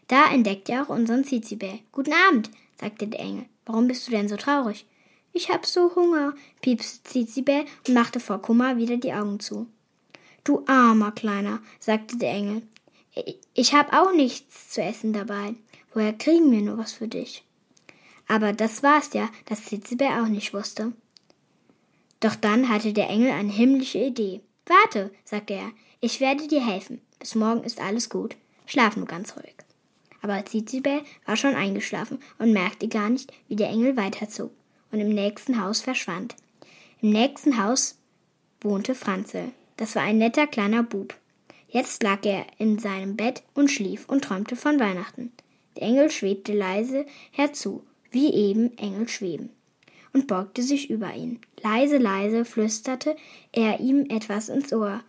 Da 0.09 0.31
entdeckte 0.31 0.73
er 0.73 0.83
auch 0.83 0.89
unseren 0.89 1.25
Zizibä. 1.25 1.81
Guten 1.93 2.13
Abend, 2.29 2.51
sagte 2.81 3.07
der 3.07 3.21
Engel. 3.21 3.47
Warum 3.65 3.89
bist 3.89 4.07
du 4.07 4.13
denn 4.13 4.29
so 4.29 4.37
traurig? 4.37 4.87
Ich 5.33 5.51
hab 5.51 5.67
so 5.67 5.95
Hunger, 5.95 6.35
piepste 6.63 7.03
Zizibä 7.03 7.65
und 7.87 7.95
machte 7.95 8.21
vor 8.21 8.41
Kummer 8.41 8.77
wieder 8.77 8.97
die 8.97 9.13
Augen 9.13 9.41
zu. 9.41 9.67
Du 10.45 10.65
armer 10.67 11.13
Kleiner, 11.13 11.61
sagte 11.81 12.17
der 12.17 12.31
Engel. 12.31 12.63
Ich 13.55 13.75
hab 13.75 13.93
auch 13.93 14.13
nichts 14.13 14.71
zu 14.71 14.83
essen 14.83 15.13
dabei. 15.13 15.55
Woher 15.93 16.13
kriegen 16.13 16.51
wir 16.53 16.61
nur 16.61 16.79
was 16.79 16.93
für 16.93 17.09
dich? 17.09 17.43
Aber 18.29 18.53
das 18.53 18.83
war's 18.83 19.13
ja, 19.13 19.29
dass 19.47 19.65
Zizibä 19.65 20.23
auch 20.23 20.29
nicht 20.29 20.55
wusste. 20.55 20.93
Doch 22.21 22.35
dann 22.35 22.69
hatte 22.69 22.93
der 22.93 23.09
Engel 23.09 23.31
eine 23.31 23.53
himmlische 23.53 23.99
Idee. 23.99 24.41
Warte, 24.67 25.13
sagte 25.25 25.55
er, 25.55 25.71
ich 26.01 26.21
werde 26.21 26.47
dir 26.49 26.65
helfen. 26.65 27.01
Bis 27.19 27.35
morgen 27.35 27.65
ist 27.65 27.81
alles 27.81 28.11
gut. 28.11 28.37
Schlaf 28.67 28.97
nur 28.97 29.07
ganz 29.07 29.37
ruhig. 29.37 29.55
Aber 30.23 30.45
Zizibä 30.45 31.03
war 31.25 31.37
schon 31.37 31.55
eingeschlafen 31.55 32.19
und 32.39 32.53
merkte 32.53 32.89
gar 32.89 33.09
nicht, 33.09 33.33
wie 33.49 33.57
der 33.57 33.69
Engel 33.69 33.97
weiterzog 33.97 34.51
und 34.91 35.01
im 35.01 35.11
nächsten 35.11 35.63
Haus 35.63 35.81
verschwand. 35.81 36.35
Im 37.01 37.11
nächsten 37.11 37.63
Haus 37.63 37.97
wohnte 38.61 38.95
Franzel. 38.95 39.53
Das 39.77 39.95
war 39.95 40.03
ein 40.03 40.19
netter 40.19 40.47
kleiner 40.47 40.83
Bub. 40.83 41.15
Jetzt 41.69 42.03
lag 42.03 42.25
er 42.25 42.47
in 42.59 42.79
seinem 42.79 43.17
Bett 43.17 43.43
und 43.55 43.71
schlief 43.71 44.09
und 44.09 44.25
träumte 44.25 44.57
von 44.57 44.81
Weihnachten. 44.81 45.33
Der 45.77 45.83
Engel 45.83 46.11
schwebte 46.11 46.53
leise 46.53 47.07
herzu, 47.33 47.85
wie 48.11 48.33
eben 48.33 48.77
Engel 48.79 49.09
schweben, 49.09 49.51
und 50.13 50.27
beugte 50.27 50.63
sich 50.63 50.89
über 50.89 51.15
ihn. 51.15 51.41
Leise, 51.63 51.99
leise 51.99 52.45
flüsterte 52.45 53.17
er 53.53 53.81
ihm 53.81 54.07
etwas 54.11 54.49
ins 54.49 54.73
Ohr, 54.73 55.03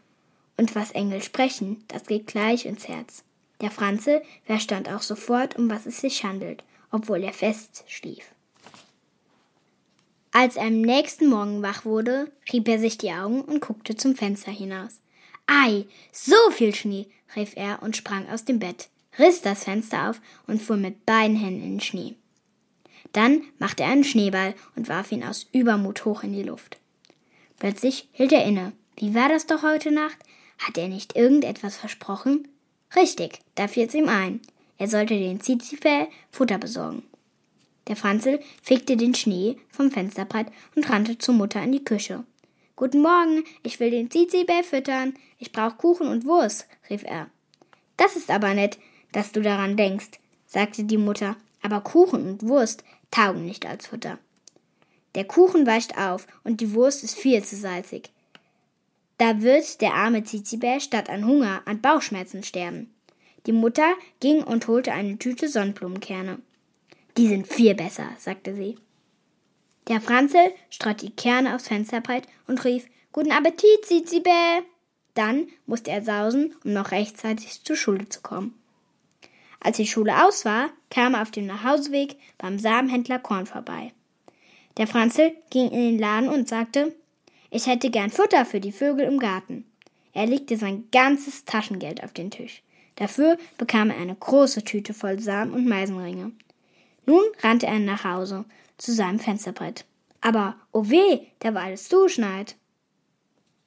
und 0.58 0.76
was 0.76 0.92
Engel 0.92 1.22
sprechen, 1.22 1.84
das 1.88 2.06
geht 2.06 2.28
gleich 2.28 2.66
ins 2.66 2.88
Herz. 2.88 3.24
Der 3.62 3.72
Franze 3.72 4.22
verstand 4.46 4.90
auch 4.90 5.02
sofort, 5.02 5.56
um 5.58 5.70
was 5.70 5.86
es 5.86 6.02
sich 6.02 6.24
handelt, 6.24 6.64
obwohl 6.92 7.24
er 7.24 7.34
fest 7.34 7.84
schlief. 7.88 8.24
Als 10.32 10.56
er 10.56 10.68
am 10.68 10.82
nächsten 10.82 11.28
Morgen 11.30 11.64
wach 11.64 11.86
wurde, 11.86 12.32
rieb 12.52 12.68
er 12.68 12.80
sich 12.80 12.98
die 12.98 13.12
Augen 13.12 13.42
und 13.42 13.60
guckte 13.60 13.96
zum 13.96 14.16
Fenster 14.16 14.52
hinaus. 14.52 15.02
Ei, 15.48 15.86
so 16.12 16.36
viel 16.52 16.76
Schnee, 16.76 17.08
rief 17.36 17.54
er 17.56 17.82
und 17.82 17.98
sprang 17.98 18.30
aus 18.30 18.46
dem 18.46 18.60
Bett, 18.60 18.90
riss 19.18 19.42
das 19.42 19.64
Fenster 19.64 20.10
auf 20.10 20.22
und 20.46 20.62
fuhr 20.62 20.78
mit 20.78 21.06
beiden 21.06 21.38
Händen 21.38 21.64
in 21.64 21.72
den 21.76 21.82
Schnee. 21.82 22.16
Dann 23.14 23.42
machte 23.60 23.84
er 23.84 23.90
einen 23.90 24.04
Schneeball 24.04 24.54
und 24.76 24.90
warf 24.90 25.12
ihn 25.12 25.24
aus 25.24 25.48
Übermut 25.52 26.06
hoch 26.06 26.24
in 26.24 26.34
die 26.34 26.44
Luft. 26.44 26.78
Plötzlich 27.60 28.08
hielt 28.12 28.32
er 28.32 28.46
inne. 28.46 28.74
Wie 28.98 29.16
war 29.16 29.30
das 29.30 29.48
doch 29.48 29.64
heute 29.64 29.92
Nacht? 29.92 30.18
Hat 30.60 30.78
er 30.78 30.88
nicht 30.88 31.16
irgendetwas 31.16 31.78
versprochen? 31.78 32.48
Richtig, 32.96 33.40
da 33.56 33.68
fiel's 33.68 33.94
ihm 33.94 34.10
ein. 34.10 34.42
Er 34.78 34.88
sollte 34.88 35.18
den 35.18 35.42
Zizifä 35.42 36.08
Futter 36.32 36.58
besorgen. 36.58 37.04
Der 37.88 37.96
Franzl 37.96 38.40
fegte 38.62 38.98
den 38.98 39.16
Schnee 39.16 39.58
vom 39.70 39.92
Fensterbrett 39.92 40.48
und 40.76 40.90
rannte 40.90 41.18
zur 41.18 41.36
Mutter 41.36 41.62
in 41.64 41.72
die 41.72 41.84
Küche. 41.84 42.24
Guten 42.76 43.02
Morgen, 43.02 43.44
ich 43.64 43.80
will 43.80 43.90
den 43.90 44.12
Zizibä 44.12 44.62
füttern. 44.62 45.16
Ich 45.40 45.52
brauch 45.52 45.78
Kuchen 45.78 46.08
und 46.08 46.26
Wurst, 46.26 46.68
rief 46.90 47.04
er. 47.04 47.28
Das 47.96 48.16
ist 48.16 48.30
aber 48.30 48.54
nett, 48.54 48.78
dass 49.14 49.32
du 49.32 49.42
daran 49.42 49.78
denkst, 49.78 50.20
sagte 50.46 50.84
die 50.84 50.98
Mutter. 50.98 51.38
Aber 51.64 51.82
Kuchen 51.82 52.30
und 52.30 52.44
Wurst 52.44 52.84
taugen 53.12 53.46
nicht 53.46 53.66
als 53.66 53.88
Futter. 53.88 54.18
Der 55.16 55.26
Kuchen 55.26 55.66
weicht 55.66 55.98
auf 55.98 56.28
und 56.44 56.62
die 56.62 56.74
Wurst 56.74 57.04
ist 57.04 57.18
viel 57.18 57.44
zu 57.44 57.56
salzig. 57.56 58.12
Da 59.18 59.42
wird 59.42 59.82
der 59.82 59.96
arme 59.96 60.24
Zizibär 60.24 60.80
statt 60.80 61.10
an 61.10 61.26
Hunger 61.26 61.62
an 61.66 61.82
Bauchschmerzen 61.82 62.44
sterben. 62.44 62.94
Die 63.48 63.52
Mutter 63.52 63.94
ging 64.20 64.44
und 64.44 64.68
holte 64.68 64.92
eine 64.92 65.18
Tüte 65.18 65.48
Sonnenblumenkerne. 65.48 66.40
Die 67.18 67.28
sind 67.28 67.48
viel 67.48 67.74
besser, 67.74 68.10
sagte 68.20 68.54
sie. 68.54 68.78
Der 69.88 70.02
Franzel 70.02 70.52
streut 70.70 71.02
die 71.02 71.16
Kerne 71.16 71.56
aufs 71.56 71.70
Fensterbrett 71.70 72.28
und 72.46 72.64
rief 72.66 72.88
Guten 73.12 73.32
Appetit, 73.32 73.86
Zizibä! 73.86 74.62
Dann 75.14 75.48
musste 75.66 75.90
er 75.90 76.04
sausen, 76.04 76.54
um 76.64 76.74
noch 76.74 76.92
rechtzeitig 76.92 77.64
zur 77.64 77.76
Schule 77.76 78.08
zu 78.08 78.22
kommen. 78.22 78.54
Als 79.60 79.78
die 79.78 79.88
Schule 79.88 80.26
aus 80.26 80.46
war, 80.46 80.70
kam 80.90 81.14
er 81.14 81.22
auf 81.22 81.32
dem 81.32 81.46
Nachhauseweg 81.46 82.16
beim 82.38 82.60
Samenhändler 82.60 83.20
Korn 83.20 83.46
vorbei. 83.46 83.92
Der 84.78 84.88
Franzel 84.88 85.36
ging 85.50 85.70
in 85.72 85.82
den 85.82 86.00
Laden 86.00 86.30
und 86.30 86.48
sagte, 86.48 86.96
ich 87.50 87.66
hätte 87.66 87.90
gern 87.90 88.10
Futter 88.10 88.46
für 88.46 88.60
die 88.60 88.72
Vögel 88.72 89.06
im 89.06 89.20
Garten. 89.20 89.66
Er 90.14 90.26
legte 90.26 90.58
sein 90.58 90.88
ganzes 90.92 91.46
Taschengeld 91.46 92.04
auf 92.04 92.14
den 92.14 92.32
Tisch. 92.32 92.62
Dafür 92.96 93.38
bekam 93.58 93.90
er 93.90 93.98
eine 93.98 94.16
große 94.16 94.64
Tüte 94.64 94.94
voll 94.94 95.20
Samen 95.20 95.54
und 95.54 95.68
Meisenringe. 95.68 96.32
Nun 97.06 97.24
rannte 97.42 97.68
er 97.68 97.80
nach 97.80 98.04
Hause 98.04 98.46
zu 98.78 98.92
seinem 98.92 99.20
Fensterbrett. 99.20 99.86
Aber, 100.22 100.56
oh 100.72 100.90
weh, 100.90 101.20
da 101.40 101.54
war 101.54 101.64
alles 101.64 101.90
zuschneit. 101.90 102.56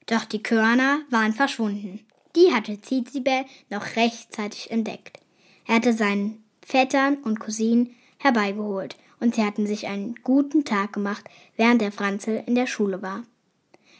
Doch 0.07 0.25
die 0.25 0.43
Körner 0.43 1.01
waren 1.11 1.33
verschwunden. 1.33 2.05
Die 2.37 2.53
hatte 2.53 2.81
Zizibel 2.81 3.45
noch 3.71 3.97
rechtzeitig 3.97 4.71
entdeckt. 4.71 5.19
Er 5.67 5.77
hatte 5.77 5.93
seinen 5.93 6.43
Vettern 6.63 7.17
und 7.17 7.41
Cousinen 7.41 7.95
herbeigeholt 8.19 8.97
und 9.19 9.35
sie 9.35 9.45
hatten 9.45 9.67
sich 9.67 9.87
einen 9.87 10.15
guten 10.23 10.65
Tag 10.65 10.93
gemacht, 10.93 11.25
während 11.57 11.81
der 11.81 11.93
Franzel 11.93 12.43
in 12.47 12.55
der 12.55 12.67
Schule 12.67 13.03
war. 13.03 13.23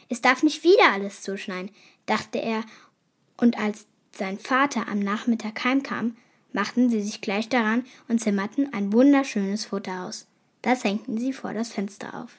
Es 0.09 0.21
darf 0.21 0.43
nicht 0.43 0.63
wieder 0.63 0.91
alles 0.91 1.21
zuschneien, 1.21 1.71
dachte 2.05 2.39
er, 2.39 2.63
und 3.37 3.57
als 3.57 3.85
sein 4.11 4.37
Vater 4.37 4.87
am 4.87 4.99
Nachmittag 4.99 5.63
heimkam, 5.63 6.17
machten 6.53 6.89
sie 6.89 7.01
sich 7.01 7.21
gleich 7.21 7.47
daran 7.47 7.85
und 8.07 8.19
zimmerten 8.19 8.73
ein 8.73 8.91
wunderschönes 8.91 9.65
Futter 9.65 10.05
aus. 10.05 10.27
Das 10.61 10.83
hängten 10.83 11.17
sie 11.17 11.33
vor 11.33 11.53
das 11.53 11.71
Fenster 11.71 12.13
auf. 12.21 12.37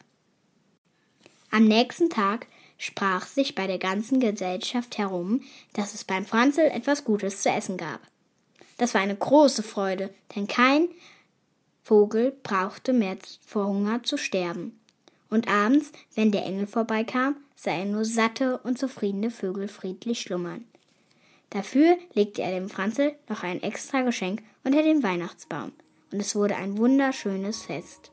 Am 1.51 1.65
nächsten 1.65 2.11
Tag 2.11 2.47
sprach 2.79 3.27
sich 3.27 3.55
bei 3.55 3.67
der 3.67 3.79
ganzen 3.79 4.21
Gesellschaft 4.21 4.99
herum, 4.99 5.43
dass 5.73 5.95
es 5.95 6.05
beim 6.05 6.27
Franzel 6.27 6.67
etwas 6.67 7.05
Gutes 7.05 7.43
zu 7.43 7.51
essen 7.51 7.77
gab. 7.77 8.01
Das 8.83 8.95
war 8.95 9.01
eine 9.01 9.15
große 9.15 9.63
Freude, 9.63 10.13
denn 10.35 10.49
kein 10.49 10.89
Vogel 11.85 12.37
brauchte 12.43 12.93
mehr 12.93 13.17
vor 13.47 13.69
Hunger 13.69 14.03
zu 14.03 14.17
sterben. 14.17 14.77
Und 15.31 15.47
abends, 15.47 15.93
wenn 16.17 16.33
der 16.33 16.45
Engel 16.45 16.67
vorbeikam, 16.67 17.37
sah 17.55 17.71
er 17.71 17.85
nur 17.85 18.05
satte 18.05 18.59
und 18.65 18.81
zufriedene 18.81 19.31
Vögel 19.31 19.69
friedlich 19.69 20.23
schlummern. 20.23 20.65
Dafür 21.51 21.97
legte 22.15 22.43
er 22.43 22.51
dem 22.51 22.69
Franzel 22.69 23.15
noch 23.29 23.45
ein 23.45 23.63
extra 23.63 24.03
Geschenk 24.03 24.43
unter 24.65 24.83
den 24.83 25.05
Weihnachtsbaum. 25.05 25.71
und 26.11 26.19
es 26.19 26.35
wurde 26.35 26.57
ein 26.57 26.77
wunderschönes 26.77 27.63
Fest. 27.63 28.12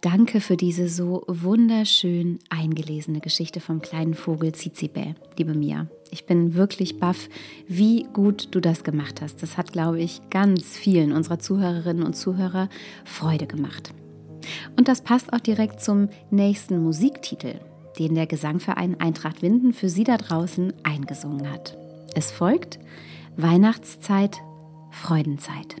Danke 0.00 0.40
für 0.40 0.56
diese 0.56 0.88
so 0.88 1.24
wunderschön 1.26 2.38
eingelesene 2.50 3.18
Geschichte 3.18 3.58
vom 3.58 3.82
kleinen 3.82 4.14
Vogel 4.14 4.52
Zizibä, 4.52 5.16
liebe 5.36 5.54
Mia. 5.54 5.88
Ich 6.12 6.24
bin 6.24 6.54
wirklich 6.54 7.00
baff, 7.00 7.28
wie 7.66 8.04
gut 8.12 8.48
du 8.52 8.60
das 8.60 8.84
gemacht 8.84 9.20
hast. 9.20 9.42
Das 9.42 9.56
hat, 9.56 9.72
glaube 9.72 10.00
ich, 10.00 10.20
ganz 10.30 10.76
vielen 10.76 11.10
unserer 11.10 11.40
Zuhörerinnen 11.40 12.04
und 12.04 12.16
Zuhörer 12.16 12.68
Freude 13.04 13.48
gemacht. 13.48 13.92
Und 14.76 14.86
das 14.86 15.02
passt 15.02 15.32
auch 15.32 15.40
direkt 15.40 15.80
zum 15.80 16.10
nächsten 16.30 16.80
Musiktitel, 16.80 17.54
den 17.98 18.14
der 18.14 18.28
Gesangverein 18.28 19.00
Eintracht 19.00 19.42
Winden 19.42 19.72
für 19.72 19.88
Sie 19.88 20.04
da 20.04 20.16
draußen 20.16 20.74
eingesungen 20.84 21.50
hat. 21.50 21.76
Es 22.14 22.30
folgt 22.30 22.78
Weihnachtszeit, 23.36 24.36
Freudenzeit. 24.92 25.74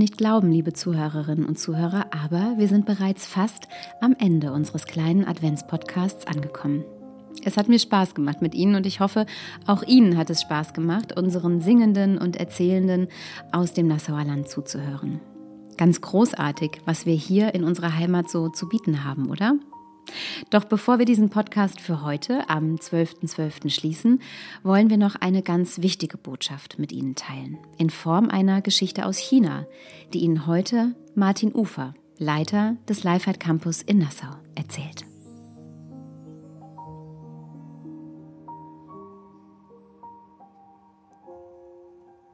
Nicht 0.00 0.16
glauben, 0.16 0.50
liebe 0.50 0.72
Zuhörerinnen 0.72 1.44
und 1.44 1.58
Zuhörer, 1.58 2.06
aber 2.10 2.54
wir 2.56 2.68
sind 2.68 2.86
bereits 2.86 3.26
fast 3.26 3.68
am 4.00 4.16
Ende 4.18 4.50
unseres 4.50 4.86
kleinen 4.86 5.26
Adventspodcasts 5.26 6.26
angekommen. 6.26 6.84
Es 7.44 7.58
hat 7.58 7.68
mir 7.68 7.78
Spaß 7.78 8.14
gemacht 8.14 8.40
mit 8.40 8.54
Ihnen 8.54 8.74
und 8.76 8.86
ich 8.86 9.00
hoffe, 9.00 9.26
auch 9.66 9.82
Ihnen 9.82 10.16
hat 10.16 10.30
es 10.30 10.40
Spaß 10.40 10.72
gemacht, 10.72 11.16
unseren 11.18 11.60
Singenden 11.60 12.16
und 12.16 12.36
Erzählenden 12.36 13.08
aus 13.52 13.74
dem 13.74 13.88
Nassauer 13.88 14.24
Land 14.24 14.48
zuzuhören. 14.48 15.20
Ganz 15.76 16.00
großartig, 16.00 16.80
was 16.86 17.04
wir 17.04 17.14
hier 17.14 17.54
in 17.54 17.62
unserer 17.62 17.94
Heimat 17.94 18.30
so 18.30 18.48
zu 18.48 18.70
bieten 18.70 19.04
haben, 19.04 19.28
oder? 19.28 19.54
Doch 20.50 20.64
bevor 20.64 20.98
wir 20.98 21.06
diesen 21.06 21.30
Podcast 21.30 21.80
für 21.80 22.02
heute 22.02 22.48
am 22.48 22.76
12.12. 22.76 23.34
.12. 23.34 23.70
schließen, 23.70 24.20
wollen 24.62 24.90
wir 24.90 24.96
noch 24.96 25.16
eine 25.16 25.42
ganz 25.42 25.82
wichtige 25.82 26.18
Botschaft 26.18 26.78
mit 26.78 26.92
Ihnen 26.92 27.14
teilen. 27.14 27.58
In 27.78 27.90
Form 27.90 28.28
einer 28.28 28.60
Geschichte 28.62 29.06
aus 29.06 29.18
China, 29.18 29.66
die 30.12 30.20
Ihnen 30.20 30.46
heute 30.46 30.94
Martin 31.14 31.54
Ufer, 31.54 31.94
Leiter 32.18 32.76
des 32.88 33.04
Lifeheit 33.04 33.40
Campus 33.40 33.82
in 33.82 33.98
Nassau, 33.98 34.34
erzählt. 34.54 35.04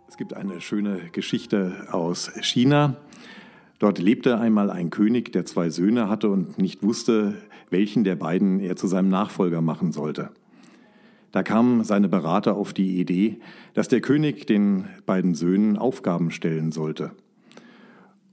Es 0.08 0.16
gibt 0.16 0.32
eine 0.32 0.62
schöne 0.62 1.10
Geschichte 1.12 1.88
aus 1.90 2.32
China. 2.40 2.96
Dort 3.78 3.98
lebte 3.98 4.38
einmal 4.38 4.70
ein 4.70 4.88
König, 4.88 5.30
der 5.32 5.44
zwei 5.44 5.68
Söhne 5.68 6.08
hatte 6.08 6.30
und 6.30 6.56
nicht 6.56 6.82
wusste, 6.82 7.34
welchen 7.70 8.04
der 8.04 8.16
beiden 8.16 8.60
er 8.60 8.76
zu 8.76 8.86
seinem 8.86 9.08
Nachfolger 9.08 9.60
machen 9.60 9.92
sollte. 9.92 10.30
Da 11.32 11.42
kamen 11.42 11.84
seine 11.84 12.08
Berater 12.08 12.56
auf 12.56 12.72
die 12.72 12.98
Idee, 12.98 13.40
dass 13.74 13.88
der 13.88 14.00
König 14.00 14.46
den 14.46 14.86
beiden 15.04 15.34
Söhnen 15.34 15.76
Aufgaben 15.76 16.30
stellen 16.30 16.72
sollte. 16.72 17.12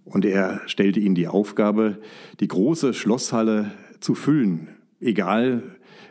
Und 0.05 0.25
er 0.25 0.61
stellte 0.67 0.99
ihnen 0.99 1.15
die 1.15 1.27
Aufgabe, 1.27 1.99
die 2.39 2.47
große 2.47 2.93
Schlosshalle 2.93 3.71
zu 3.99 4.15
füllen, 4.15 4.69
egal 4.99 5.63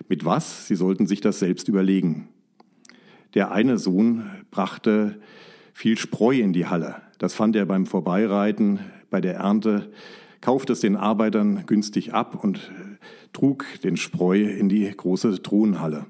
mit 0.08 0.24
was, 0.24 0.66
sie 0.66 0.76
sollten 0.76 1.06
sich 1.06 1.20
das 1.20 1.38
selbst 1.38 1.68
überlegen. 1.68 2.28
Der 3.34 3.52
eine 3.52 3.78
Sohn 3.78 4.30
brachte 4.50 5.20
viel 5.72 5.96
Spreu 5.96 6.38
in 6.38 6.52
die 6.52 6.66
Halle. 6.66 6.96
Das 7.18 7.34
fand 7.34 7.56
er 7.56 7.64
beim 7.66 7.86
Vorbeireiten 7.86 8.80
bei 9.10 9.20
der 9.20 9.36
Ernte, 9.36 9.90
kaufte 10.42 10.74
es 10.74 10.80
den 10.80 10.96
Arbeitern 10.96 11.64
günstig 11.64 12.12
ab 12.12 12.44
und 12.44 12.70
trug 13.32 13.64
den 13.82 13.96
Spreu 13.96 14.42
in 14.42 14.68
die 14.68 14.90
große 14.94 15.42
Thronhalle. 15.42 16.04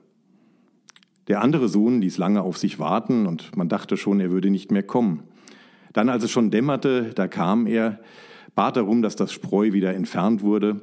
Der 1.29 1.41
andere 1.41 1.69
Sohn 1.69 2.01
ließ 2.01 2.19
lange 2.19 2.43
auf 2.43 2.59
sich 2.59 2.81
warten 2.81 3.27
und 3.27 3.57
man 3.57 3.69
dachte 3.69 3.97
schon, 3.97 4.19
er 4.19 4.33
würde 4.33 4.51
nicht 4.51 4.73
mehr 4.73 4.83
kommen. 4.83 5.23
Dann, 5.93 6.09
als 6.09 6.25
es 6.25 6.33
schon 6.33 6.51
dämmerte, 6.51 7.13
da 7.15 7.29
kam 7.29 7.67
er, 7.67 8.01
bat 8.57 8.77
darum, 8.77 9.03
dass 9.03 9.15
das 9.15 9.33
Spreu 9.33 9.73
wieder 9.73 9.95
entfernt 9.95 10.43
wurde 10.43 10.81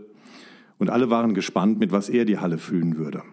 und 0.78 0.90
alle 0.90 1.10
waren 1.10 1.34
gespannt, 1.34 1.80
mit 1.80 1.92
was 1.92 2.08
er 2.08 2.26
die 2.26 2.38
Halle 2.38 2.58
füllen 2.58 2.98
würde. 2.98 3.24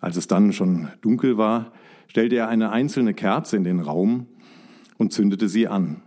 Als 0.00 0.16
es 0.16 0.26
dann 0.26 0.52
schon 0.52 0.88
dunkel 1.00 1.38
war, 1.38 1.72
stellte 2.08 2.36
er 2.36 2.48
eine 2.48 2.70
einzelne 2.70 3.14
Kerze 3.14 3.56
in 3.56 3.64
den 3.64 3.80
Raum 3.80 4.26
und 4.98 5.12
zündete 5.12 5.48
sie 5.48 5.66
an. 5.66 6.02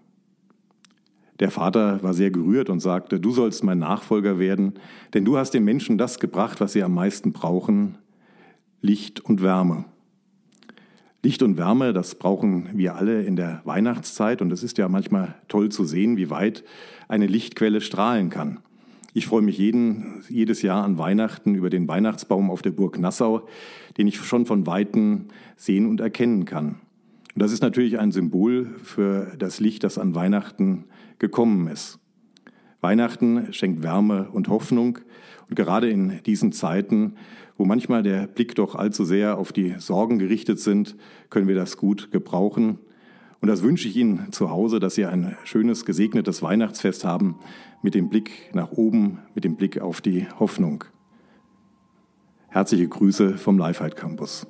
Der 1.40 1.52
Vater 1.52 2.02
war 2.02 2.14
sehr 2.14 2.32
gerührt 2.32 2.70
und 2.70 2.80
sagte, 2.80 3.20
du 3.20 3.32
sollst 3.32 3.64
mein 3.64 3.80
Nachfolger 3.80 4.40
werden, 4.40 4.74
denn 5.14 5.24
du 5.24 5.38
hast 5.38 5.52
den 5.52 5.64
Menschen 5.64 5.98
das 5.98 6.20
gebracht, 6.20 6.60
was 6.62 6.74
sie 6.74 6.84
am 6.84 6.94
meisten 6.94 7.32
brauchen, 7.32 7.98
Licht 8.82 9.20
und 9.20 9.42
Wärme. 9.42 9.86
Licht 11.24 11.44
und 11.44 11.58
Wärme, 11.58 11.94
das 11.94 12.16
brauchen 12.16 12.70
wir 12.74 12.96
alle 12.96 13.24
in 13.24 13.36
der 13.36 13.62
Weihnachtszeit 13.66 14.42
und 14.42 14.52
es 14.52 14.64
ist 14.64 14.78
ja 14.78 14.88
manchmal 14.88 15.36
toll 15.48 15.70
zu 15.70 15.84
sehen, 15.84 16.16
wie 16.18 16.30
weit 16.30 16.64
eine 17.08 17.28
Lichtquelle 17.28 17.82
strahlen 17.82 18.30
kann. 18.30 18.60
Ich 19.14 19.28
freue 19.28 19.42
mich 19.42 19.58
jeden, 19.58 20.24
jedes 20.30 20.62
Jahr 20.62 20.84
an 20.84 20.98
Weihnachten 20.98 21.56
über 21.56 21.70
den 21.70 21.88
Weihnachtsbaum 21.88 22.52
auf 22.52 22.62
der 22.62 22.72
Burg 22.72 23.00
Nassau, 23.00 23.48
den 23.98 24.08
ich 24.08 24.18
schon 24.18 24.46
von 24.46 24.68
Weitem 24.68 25.26
sehen 25.56 25.88
und 25.88 26.02
erkennen 26.02 26.46
kann. 26.46 26.76
Und 27.34 27.42
das 27.42 27.52
ist 27.52 27.62
natürlich 27.62 28.00
ein 28.00 28.12
Symbol 28.12 28.68
für 28.84 29.34
das 29.38 29.60
Licht, 29.60 29.84
das 29.84 29.98
an 29.98 30.16
Weihnachten 30.16 30.86
gekommen 31.20 31.68
ist. 31.68 32.00
Weihnachten 32.82 33.52
schenkt 33.54 33.84
Wärme 33.84 34.30
und 34.32 34.50
Hoffnung 34.50 35.00
und 35.50 35.56
gerade 35.56 35.90
in 35.90 36.22
diesen 36.26 36.52
Zeiten, 36.52 37.16
wo 37.58 37.66
manchmal 37.66 38.04
der 38.04 38.28
Blick 38.28 38.56
doch 38.56 38.76
allzu 38.76 39.04
sehr 39.04 39.38
auf 39.38 39.52
die 39.52 39.76
Sorgen 39.80 40.20
gerichtet 40.20 40.60
sind, 40.60 40.96
können 41.30 41.48
wir 41.48 41.56
das 41.56 41.78
gut 41.78 42.12
gebrauchen. 42.12 42.80
Und 43.40 43.48
das 43.48 43.64
wünsche 43.64 43.88
ich 43.88 43.96
Ihnen 43.96 44.32
zu 44.32 44.50
Hause, 44.50 44.80
dass 44.80 44.96
Sie 44.96 45.06
ein 45.06 45.36
schönes, 45.44 45.86
gesegnetes 45.86 46.42
Weihnachtsfest 46.42 47.06
haben 47.06 47.40
mit 47.82 47.96
dem 47.96 48.10
Blick 48.10 48.52
nach 48.54 48.72
oben, 48.72 49.20
mit 49.36 49.44
dem 49.44 49.56
Blick 49.56 49.80
auf 49.80 50.02
die 50.02 50.28
Hoffnung. 50.40 50.84
Herzliche 52.48 52.88
Grüße 52.88 53.38
vom 53.38 53.58
Lifeheit 53.58 53.96
Campus. 53.96 54.48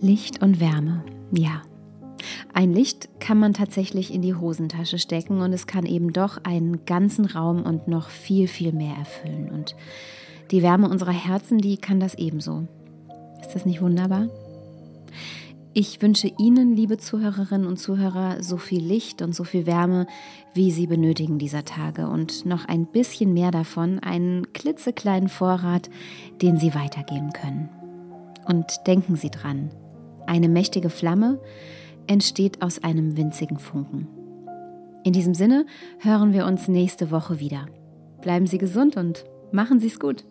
Licht 0.00 0.42
und 0.42 0.60
Wärme, 0.60 1.04
ja. 1.32 1.62
Ein 2.56 2.72
Licht 2.72 3.10
kann 3.20 3.38
man 3.38 3.52
tatsächlich 3.52 4.14
in 4.14 4.22
die 4.22 4.34
Hosentasche 4.34 4.98
stecken 4.98 5.42
und 5.42 5.52
es 5.52 5.66
kann 5.66 5.84
eben 5.84 6.14
doch 6.14 6.38
einen 6.42 6.86
ganzen 6.86 7.26
Raum 7.26 7.62
und 7.62 7.86
noch 7.86 8.08
viel, 8.08 8.48
viel 8.48 8.72
mehr 8.72 8.96
erfüllen. 8.96 9.50
Und 9.50 9.76
die 10.50 10.62
Wärme 10.62 10.88
unserer 10.88 11.12
Herzen, 11.12 11.58
die 11.58 11.76
kann 11.76 12.00
das 12.00 12.14
ebenso. 12.14 12.66
Ist 13.42 13.54
das 13.54 13.66
nicht 13.66 13.82
wunderbar? 13.82 14.30
Ich 15.74 16.00
wünsche 16.00 16.32
Ihnen, 16.38 16.74
liebe 16.74 16.96
Zuhörerinnen 16.96 17.66
und 17.66 17.76
Zuhörer, 17.76 18.42
so 18.42 18.56
viel 18.56 18.82
Licht 18.82 19.20
und 19.20 19.34
so 19.34 19.44
viel 19.44 19.66
Wärme, 19.66 20.06
wie 20.54 20.70
Sie 20.70 20.86
benötigen 20.86 21.38
dieser 21.38 21.66
Tage 21.66 22.08
und 22.08 22.46
noch 22.46 22.64
ein 22.64 22.86
bisschen 22.86 23.34
mehr 23.34 23.50
davon, 23.50 23.98
einen 23.98 24.54
klitzekleinen 24.54 25.28
Vorrat, 25.28 25.90
den 26.40 26.56
Sie 26.56 26.74
weitergeben 26.74 27.34
können. 27.34 27.68
Und 28.46 28.86
denken 28.86 29.16
Sie 29.16 29.30
dran, 29.30 29.68
eine 30.26 30.48
mächtige 30.48 30.88
Flamme 30.88 31.38
entsteht 32.06 32.62
aus 32.62 32.82
einem 32.82 33.16
winzigen 33.16 33.58
Funken. 33.58 34.08
In 35.04 35.12
diesem 35.12 35.34
Sinne 35.34 35.66
hören 36.00 36.32
wir 36.32 36.46
uns 36.46 36.68
nächste 36.68 37.10
Woche 37.10 37.38
wieder. 37.38 37.66
Bleiben 38.22 38.46
Sie 38.46 38.58
gesund 38.58 38.96
und 38.96 39.24
machen 39.52 39.78
Sie 39.78 39.86
es 39.86 40.00
gut. 40.00 40.24